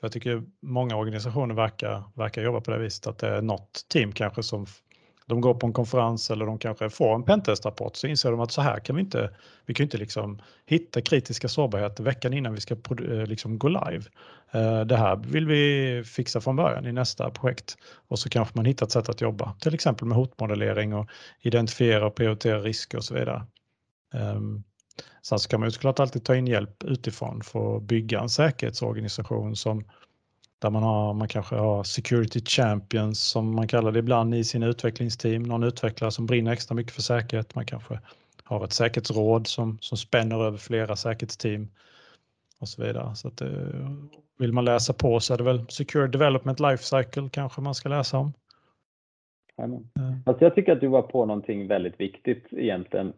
[0.00, 3.86] För jag tycker många organisationer verkar, verkar jobba på det viset att det är något
[3.88, 4.66] team kanske som
[5.26, 8.52] de går på en konferens eller de kanske får en pentestrapport så inser de att
[8.52, 9.30] så här kan vi inte,
[9.66, 14.04] vi kan inte liksom hitta kritiska sårbarheter veckan innan vi ska eh, liksom gå live.
[14.50, 17.76] Eh, det här vill vi fixa från början i nästa projekt
[18.08, 21.06] och så kanske man hittar ett sätt att jobba, till exempel med hotmodellering och
[21.40, 23.46] identifiera och prioritera risker och så vidare.
[24.14, 24.62] Ehm,
[25.22, 28.28] Sen så kan man ju såklart alltid ta in hjälp utifrån för att bygga en
[28.28, 29.84] säkerhetsorganisation som
[30.58, 34.66] där man, har, man kanske har security champions som man kallar det ibland i sina
[34.66, 35.42] utvecklingsteam.
[35.42, 37.54] Någon utvecklare som brinner extra mycket för säkerhet.
[37.54, 38.00] Man kanske
[38.44, 41.68] har ett säkerhetsråd som, som spänner över flera säkerhetsteam.
[42.60, 43.14] och så vidare.
[43.14, 43.42] Så att,
[44.38, 48.18] vill man läsa på så är det väl Secure Development Lifecycle kanske man ska läsa
[48.18, 48.32] om.
[50.26, 53.12] Alltså jag tycker att du var på någonting väldigt viktigt egentligen.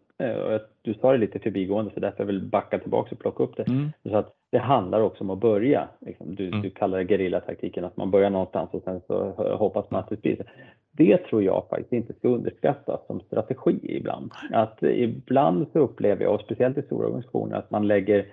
[0.82, 3.68] Du sa det lite förbigående så därför vill jag backa tillbaka och plocka upp det.
[3.68, 3.92] Mm.
[4.02, 5.88] Så att det handlar också om att börja.
[6.00, 6.62] Liksom, du, mm.
[6.62, 10.16] du kallar det gerillataktiken, att man börjar någonstans och sen så hoppas man att det
[10.16, 10.52] sprider
[10.92, 14.32] Det tror jag faktiskt inte ska underskattas som strategi ibland.
[14.52, 18.26] Att ibland så upplever jag, och speciellt i stora organisationer, att man lägger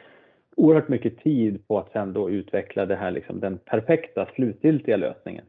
[0.55, 5.45] oerhört mycket tid på att sen då utveckla det här, liksom, den perfekta slutgiltiga lösningen.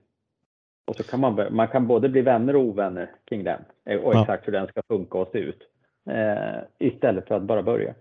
[0.87, 4.20] Och så kan man, man kan både bli vänner och ovänner kring den eh, och
[4.20, 5.68] exakt hur den ska funka och se ut.
[6.10, 7.94] Eh, istället för att bara börja.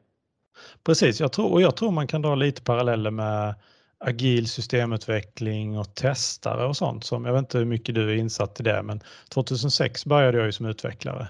[0.83, 3.55] Precis, jag tror, och jag tror man kan dra lite paralleller med
[3.97, 7.03] agil systemutveckling och testare och sånt.
[7.03, 10.45] Som, jag vet inte hur mycket du är insatt i det, men 2006 började jag
[10.45, 11.27] ju som utvecklare.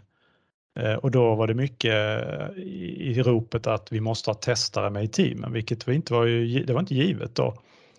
[0.80, 5.04] Eh, och då var det mycket eh, i ropet att vi måste ha testare med
[5.04, 7.56] i teamen, vilket inte var, ju, det var inte givet då.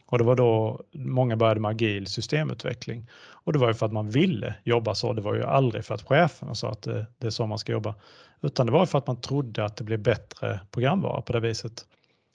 [0.07, 3.11] Och det var då många började med agil systemutveckling.
[3.47, 5.13] Och det var ju för att man ville jobba så.
[5.13, 7.73] Det var ju aldrig för att chefen sa att det, det är så man ska
[7.73, 7.95] jobba.
[8.43, 11.87] Utan det var för att man trodde att det blev bättre programvara på det viset.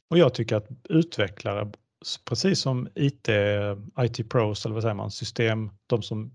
[0.08, 1.72] Och jag tycker att utvecklare,
[2.26, 3.30] precis som IT,
[4.00, 6.32] IT pros eller vad säger man, system, de som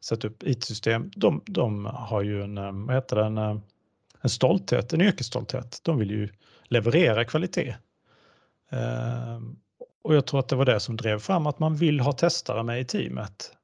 [0.00, 3.56] sätter upp IT-system, de, de har ju en, eh, vad heter det, en, eh,
[4.20, 5.80] en stolthet, en yrkesstolthet.
[5.82, 6.28] De vill ju
[6.64, 7.76] leverera kvalitet.
[8.70, 9.40] Eh,
[10.02, 12.62] och jag tror att det var det som drev fram att man vill ha testare
[12.62, 13.55] med i teamet,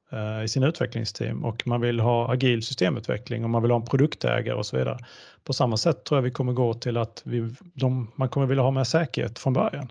[0.43, 4.57] i sina utvecklingsteam och man vill ha agil systemutveckling och man vill ha en produktägare
[4.57, 4.97] och så vidare.
[5.43, 8.63] På samma sätt tror jag vi kommer gå till att vi, de, man kommer vilja
[8.63, 9.87] ha med säkerhet från början.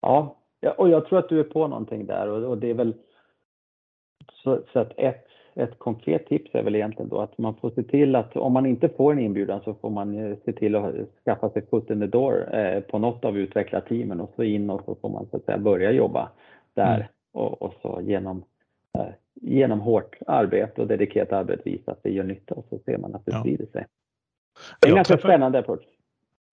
[0.00, 0.36] Ja,
[0.76, 2.94] och jag tror att du är på någonting där och, och det är väl
[4.32, 7.82] så, så, att ett, ett konkret tips är väl egentligen då att man får se
[7.82, 11.50] till att om man inte får en inbjudan så får man se till att skaffa
[11.50, 14.94] sig foot in the door eh, på något av utvecklarteamen och så in och så
[14.94, 16.28] får man så att säga börja jobba
[16.74, 17.06] där mm.
[17.32, 18.44] Och, och, så genom,
[18.98, 22.98] eh, genom hårt arbete och dedikerat arbete visa att det gör nytta och så ser
[22.98, 23.40] man att det ja.
[23.40, 23.86] sprider sig.
[24.80, 25.28] Det är en ganska träffar...
[25.28, 25.84] spännande approach.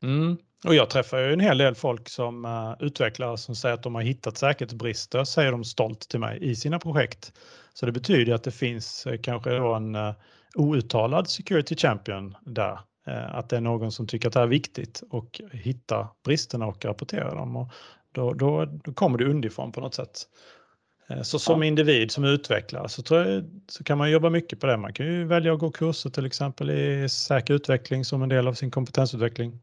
[0.03, 0.37] Mm.
[0.65, 3.95] Och jag träffar ju en hel del folk som uh, utvecklare som säger att de
[3.95, 7.33] har hittat säkerhetsbrister, säger de stolt till mig, i sina projekt.
[7.73, 10.13] Så det betyder att det finns uh, kanske då en uh,
[10.55, 12.79] outtalad security champion där.
[13.07, 16.85] Att det är någon som tycker att det här är viktigt och hittar bristerna och
[16.85, 17.55] rapporterar dem.
[17.55, 17.67] Och
[18.11, 20.21] då, då, då kommer det underifrån på något sätt.
[21.23, 21.67] Så som ja.
[21.67, 24.77] individ, som utvecklare, så, jag, så kan man jobba mycket på det.
[24.77, 28.47] Man kan ju välja att gå kurser till exempel i säker utveckling som en del
[28.47, 29.59] av sin kompetensutveckling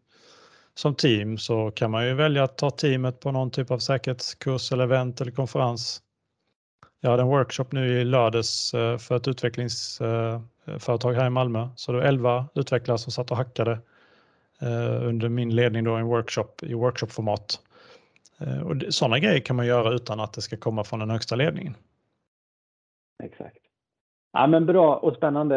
[0.74, 4.72] som team så kan man ju välja att ta teamet på någon typ av säkerhetskurs
[4.72, 6.02] eller event eller konferens.
[7.00, 11.68] Jag hade en workshop nu i lördags eh, för ett utvecklingsföretag här i Malmö.
[11.76, 13.72] Så det var 11 utvecklare som satt och hackade
[14.60, 17.60] eh, under min ledning då en workshop i workshopformat.
[18.40, 21.36] Eh, och sådana grejer kan man göra utan att det ska komma från den högsta
[21.36, 21.74] ledningen.
[23.22, 23.58] Exakt.
[24.32, 25.56] Ja, men bra och spännande.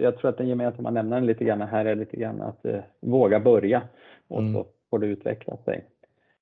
[0.00, 2.66] Jag tror att den gemensamma nämnaren lite grann här är lite grann att
[3.00, 3.82] våga börja
[4.28, 4.54] och mm.
[4.54, 5.84] så får det utveckla sig.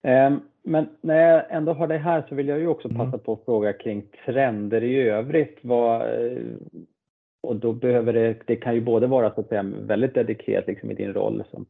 [0.03, 3.19] Ehm, men när jag ändå har det här så vill jag ju också passa mm.
[3.19, 5.59] på att fråga kring trender i övrigt.
[5.63, 6.43] Vad, eh,
[7.41, 10.91] och då behöver det, det kan ju både vara så att säga väldigt dedikerat liksom
[10.91, 11.67] i din roll som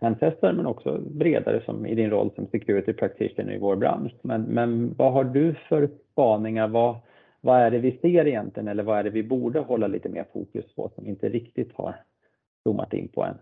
[0.00, 4.12] pentester men också bredare som i din roll som security practitioner i vår bransch.
[4.22, 6.68] Men, men vad har du för spaningar?
[6.68, 6.96] Vad,
[7.40, 10.26] vad är det vi ser egentligen eller vad är det vi borde hålla lite mer
[10.32, 11.96] fokus på som inte riktigt har
[12.62, 13.38] zoomat in på än?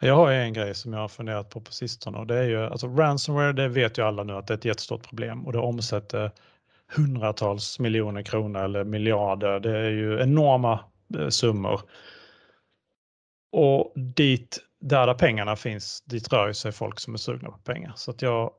[0.00, 2.58] Jag har en grej som jag har funderat på på sistone och det är ju
[2.58, 5.58] alltså ransomware, det vet ju alla nu att det är ett jättestort problem och det
[5.58, 6.30] omsätter
[6.96, 9.60] hundratals miljoner kronor eller miljarder.
[9.60, 10.80] Det är ju enorma
[11.18, 11.80] eh, summor.
[13.52, 17.92] Och dit, där, där pengarna finns, dit rör sig folk som är sugna på pengar.
[17.96, 18.50] Så att jag,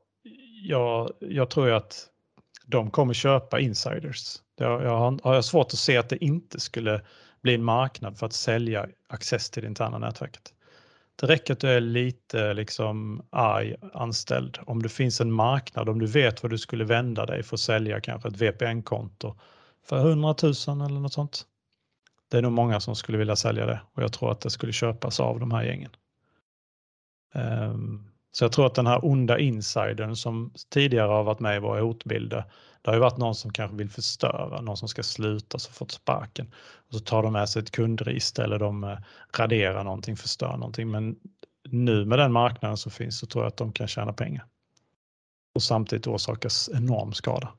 [0.62, 2.08] jag, jag tror ju att
[2.66, 4.36] de kommer köpa insiders.
[4.56, 7.02] Jag, jag, har, jag har svårt att se att det inte skulle
[7.42, 10.54] bli en marknad för att sälja access till det interna nätverket.
[11.20, 14.58] Det räcker att du är lite liksom arg anställd.
[14.66, 17.60] Om det finns en marknad, om du vet vad du skulle vända dig för att
[17.60, 19.34] sälja kanske ett VPN-konto
[19.86, 20.52] för 100 000
[20.86, 21.42] eller något sånt.
[22.30, 24.72] Det är nog många som skulle vilja sälja det och jag tror att det skulle
[24.72, 25.90] köpas av de här gängen.
[27.34, 31.60] Ehm, så jag tror att den här onda insidern som tidigare har varit med i
[31.60, 32.44] våra hotbilder,
[32.82, 35.90] det har ju varit någon som kanske vill förstöra, någon som ska sluta så fått
[35.90, 36.54] sparken.
[36.88, 38.98] Och så tar de med sig ett kundregister eller de eh,
[39.38, 40.90] raderar någonting, förstör någonting.
[40.90, 41.16] Men
[41.68, 44.46] nu med den marknaden som finns så tror jag att de kan tjäna pengar.
[45.54, 47.52] Och samtidigt orsakas enorm skada.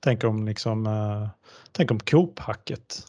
[0.00, 1.28] Tänk om liksom, eh,
[1.72, 3.06] tänk om Coop-hacket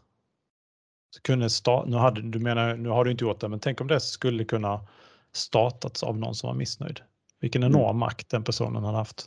[1.23, 3.87] kunde starta, nu, hade, du menar, nu har du inte gjort det, men tänk om
[3.87, 4.87] det skulle kunna
[5.35, 6.99] startats av någon som var missnöjd.
[7.39, 7.75] Vilken Mm.
[7.75, 9.25] enorm makt den personen hade haft.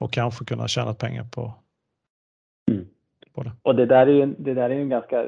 [0.00, 1.54] Och kanske kunna tjäna pengar på,
[2.70, 2.86] Mm.
[3.32, 3.52] på det.
[3.62, 5.26] Och det där är ju, det där är en ganska,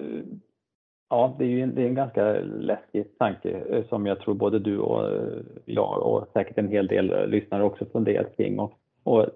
[1.11, 4.35] ja det är ju en, det är en ganska läskig tanke eh, som jag tror
[4.35, 8.59] både du och eh, jag och säkert en hel del eh, lyssnare också funderat kring.
[8.59, 9.27] Och, och,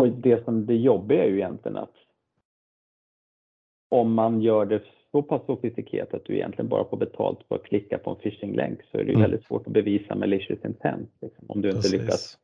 [0.00, 1.94] och det som det jobbiga är ju egentligen att
[3.90, 4.82] om man gör det
[5.14, 8.80] så pass sofistikerat att du egentligen bara får betalt för att klicka på en phishing-länk
[8.92, 9.20] så är det Mm.
[9.22, 11.10] väldigt svårt att bevisa malicious intent.
[11.20, 12.00] Liksom, om du inte Precis.
[12.00, 12.38] lyckas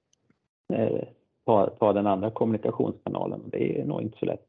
[0.72, 1.02] eh,
[1.46, 3.40] ta, ta den andra kommunikationskanalen.
[3.46, 4.40] Det är nog inte så lätt.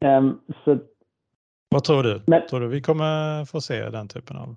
[0.00, 0.78] Ehm, så
[1.68, 2.20] Vad tror du?
[2.26, 4.54] Men- Tror du vi kommer få se den typen av?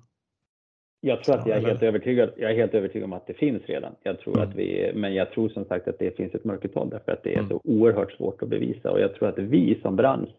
[1.02, 2.30] jag tror att jag är helt övertygad.
[2.38, 3.96] Jag är helt övertygad om att det finns redan.
[4.04, 4.50] Jag tror Mm.
[4.50, 7.34] att vi, men jag tror som sagt att det finns ett mörkertal därför att det
[7.34, 7.50] är Mm.
[7.50, 10.30] så oerhört svårt att bevisa och jag tror att vi som bransch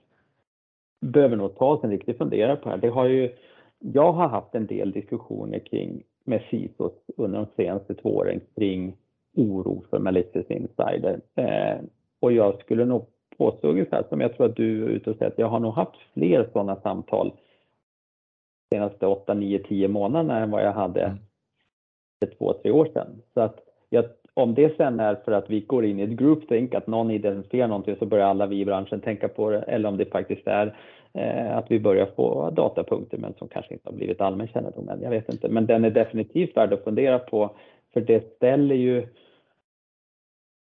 [1.01, 2.80] behöver nog ta oss en riktig funderare på det här.
[2.80, 3.36] Det har ju,
[3.78, 8.97] jag har haft en del diskussioner kring med CISOs under de senaste två åren kring
[9.36, 11.20] oro för malicious insider.
[11.34, 11.78] Eh,
[12.20, 15.32] och jag skulle nog påstå ungefär som jag tror att du är ute och säger
[15.32, 17.32] att jag har nog haft fler sådana samtal
[18.68, 21.18] de senaste 8, 9, 10 månaderna än vad jag hade Mm.
[22.20, 23.22] för två, tre år sedan.
[23.34, 24.05] Så att jag,
[24.37, 27.68] om det sen är för att vi går in i ett groupthink, att någon identifierar
[27.68, 30.76] någonting så börjar alla vi i branschen tänka på det, eller om det faktiskt är
[31.12, 35.03] eh, att vi börjar få datapunkter men som kanske inte har blivit allmän kännedom än.
[35.03, 37.51] Jag vet inte, men den är definitivt värd att fundera på
[37.93, 39.07] för det ställer ju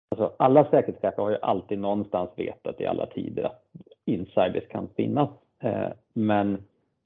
[0.08, 3.64] Alltså alla säkerhetschefer har ju alltid någonstans vetat i alla tider att
[4.04, 5.30] insiders kan finnas.
[5.62, 6.58] Eh, men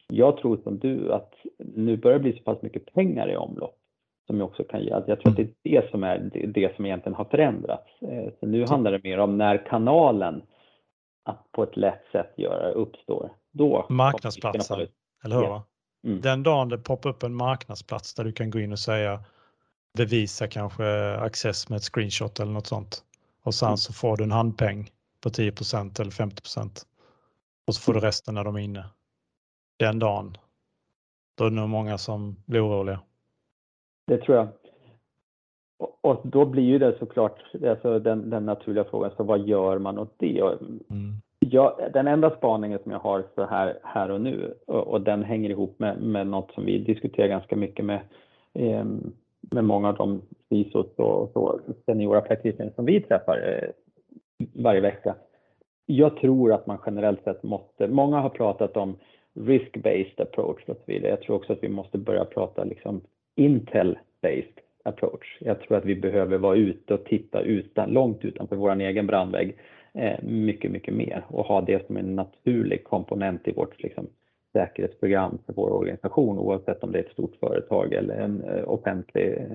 [0.09, 3.80] jag tror som du att nu börjar det bli så pass mycket pengar i omlopp
[4.27, 4.93] som jag också kan ge.
[4.93, 8.03] Att Jag tror att det är det som är det, som egentligen har förändrats.
[8.03, 10.43] Eh, Så nu handlar det mer om när kanalen
[11.25, 13.33] att på ett lätt sätt göra uppstår.
[13.53, 14.87] Då Marknadsplatsen.
[15.25, 15.47] Eller hur?
[15.49, 15.62] Va?
[16.05, 16.21] Mm.
[16.21, 19.21] Den dagen det poppar upp en marknadsplats där du kan gå in och säga
[19.99, 23.05] bevisa kanske access med ett screenshot eller något sånt.
[23.43, 23.77] Och sen Mm.
[23.77, 24.91] så får du en handpeng
[25.23, 26.87] på 10% eller 50%
[27.66, 28.01] och så får Mm.
[28.01, 28.85] du resten när de är inne.
[29.79, 30.37] Den dagen.
[31.39, 33.01] Då är det nog många som blir oroliga.
[34.11, 34.49] Det tror jag.
[36.01, 39.99] Och, då blir ju det såklart alltså den, den naturliga frågan, så vad gör man
[39.99, 40.39] åt det?
[40.91, 41.15] Mm.
[41.39, 45.25] jag, den enda spaningen som jag har så här, här och nu, och, och den
[45.25, 48.01] hänger ihop med, med något som vi diskuterar ganska mycket med,
[48.55, 48.85] eh,
[49.41, 53.69] med många av de CISOs och så, seniora praktiker som vi träffar eh,
[54.63, 55.15] varje vecka.
[55.87, 58.97] Jag tror att man generellt sett måste, många har pratat om
[59.35, 61.11] risk-based approach och så vidare.
[61.11, 63.01] Jag tror också att vi måste börja prata liksom
[63.41, 65.38] Intel-based approach.
[65.41, 69.57] Jag tror att vi behöver vara ute och titta utan, långt utanför vår egen brandvägg
[69.95, 74.07] eh, mycket, mycket mer och ha det som en naturlig komponent i vårt liksom,
[74.53, 79.47] säkerhetsprogram för vår organisation oavsett om det är ett stort företag eller en eh, offentlig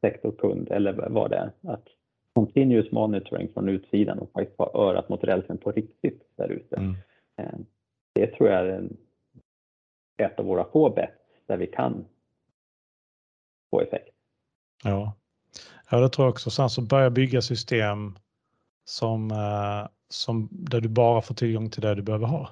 [0.00, 1.50] sektorkund eller vad det är.
[1.72, 1.88] Att
[2.34, 6.76] continuous monitoring från utsidan och faktiskt ha örat mot rälsen på riktigt där ute.
[6.76, 6.94] Mm.
[7.36, 7.58] Eh,
[8.14, 8.96] Det tror jag är en,
[10.16, 12.04] ett av våra få bett där vi kan
[13.72, 14.08] få effekt.
[14.82, 15.12] Ja.
[15.90, 16.50] ja, det tror jag också.
[16.50, 18.18] Sen så börja bygga system
[18.84, 22.50] som, eh, som där du bara får tillgång till det du behöver ha.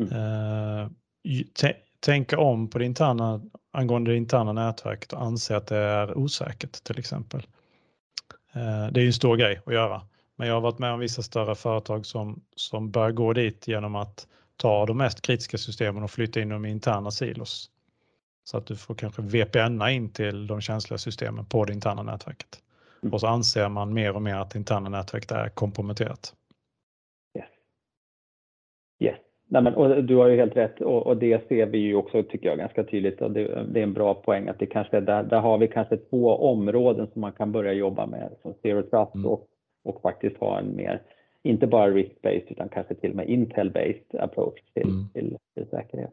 [0.00, 0.12] Mm.
[0.12, 3.40] Eh, tänka om på det interna
[3.72, 7.46] angående det interna nätverket och anse att det är osäkert till exempel.
[8.52, 10.02] Eh, det är ju en stor grej att göra.
[10.36, 13.94] Men jag har varit med om vissa större företag som, som bör gå dit genom
[13.94, 14.26] att
[14.56, 17.70] ta de mest kritiska systemen och flytta in dem i interna silos.
[18.44, 22.62] Så att du får kanske VPNa in till de känsliga systemen på det interna nätverket.
[23.02, 23.12] Mm.
[23.14, 26.34] Och så anser man mer och mer att det interna nätverket är komprometterat.
[27.38, 27.46] Yes.
[29.00, 29.16] Yes.
[29.48, 32.22] Nej, men, och du har ju helt rätt och, och det ser vi ju också
[32.22, 35.00] tycker jag ganska tydligt och det, det är en bra poäng att det kanske är
[35.00, 38.82] där, där har vi kanske två områden som man kan börja jobba med som Zero
[38.82, 39.26] Trust Mm.
[39.26, 39.46] och,
[39.84, 41.02] och faktiskt ha en mer,
[41.42, 45.08] inte bara risk-based utan kanske till och med Intel-based approach till, Mm.
[45.12, 46.12] till, till säkerhet.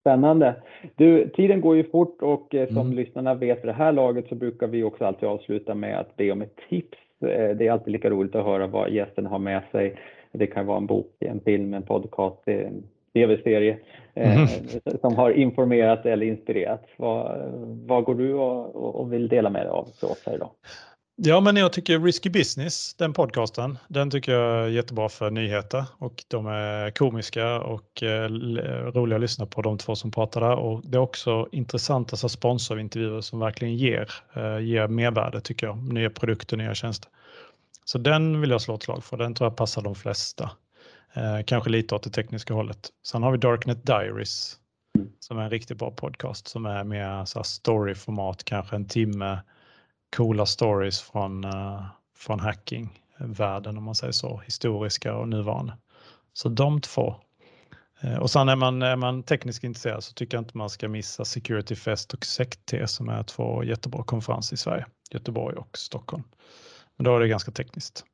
[0.00, 0.54] Spännande.
[0.96, 2.92] Du, tiden går ju fort och eh, som Mm.
[2.92, 6.30] lyssnarna vet för det här laget så brukar vi också alltid avsluta med att be
[6.32, 6.98] om ett tips.
[7.22, 9.96] Eh, Det är alltid lika roligt att höra vad gästen har med sig.
[10.32, 12.82] Det kan vara en bok, en film, en podcast, en
[13.12, 13.78] tv-serie
[14.14, 14.48] eh, Mm.
[15.00, 16.84] som har informerat eller inspirerat.
[16.96, 17.38] Vad,
[17.86, 20.50] vad går du och, och- vill dela med dig av för oss här idag?
[21.22, 25.84] Ja, men jag tycker Risky Business, den podcasten, den tycker jag är jättebra för nyheter
[25.98, 28.60] och de är komiska och eh, l-
[28.94, 32.28] roliga att lyssna på de två som pratar där och det är också intressanta så
[32.28, 37.10] sponsorintervjuer som verkligen ger, eh, ger mervärde tycker jag, nya produkter, nya tjänster.
[37.84, 40.50] Så den vill jag slå ett slag för, den tror jag passar de flesta.
[41.14, 42.88] Eh, kanske lite åt det tekniska hållet.
[43.06, 44.56] Sen har vi Darknet Diaries
[44.98, 45.08] Mm.
[45.20, 49.38] som är en riktigt bra podcast som är mer så storyformat, kanske en timme
[50.16, 51.86] coola stories från, uh,
[52.16, 55.72] från hackingvärlden om man säger så, historiska och nuvarande.
[56.32, 57.14] Så de två.
[58.04, 60.88] Uh, och sen är man, är man tekniskt intresserad så tycker jag inte man ska
[60.88, 66.24] missa Security Fest och SecT som är två jättebra konferenser i Sverige, Göteborg och Stockholm.
[66.96, 68.04] Men då är det ganska tekniskt.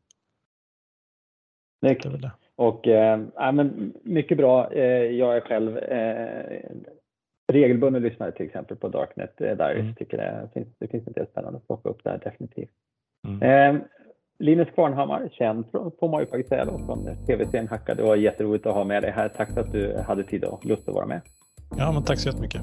[1.81, 2.31] Det är det.
[2.57, 3.21] Och eh,
[3.53, 4.73] men mycket bra.
[4.73, 6.61] Eh, jag är själv eh,
[7.53, 9.75] regelbunden lyssnare till exempel på Darknet eh, där.
[9.75, 9.87] Mm.
[9.87, 12.71] Jag tycker det finns, det finns en del spännande att plocka upp där definitivt.
[13.29, 13.77] Mm.
[13.77, 13.83] Eh,
[14.39, 17.95] Linus Kvarnhammar, känd från, får man ju faktiskt säga då, från tv-serien Hacka.
[17.95, 19.29] Det var jätteroligt att ha med dig här.
[19.29, 21.21] Tack för att du hade tid och lust att vara med.
[21.79, 22.63] Ja, men tack så jättemycket.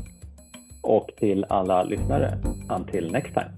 [0.83, 2.37] Och till alla lyssnare,
[2.77, 3.51] until next time.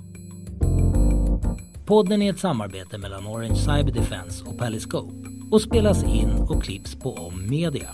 [1.87, 5.13] Podden är ett samarbete mellan Orange Cyber Defense och Periscope
[5.51, 7.89] och spelas in och klipps på Om Media.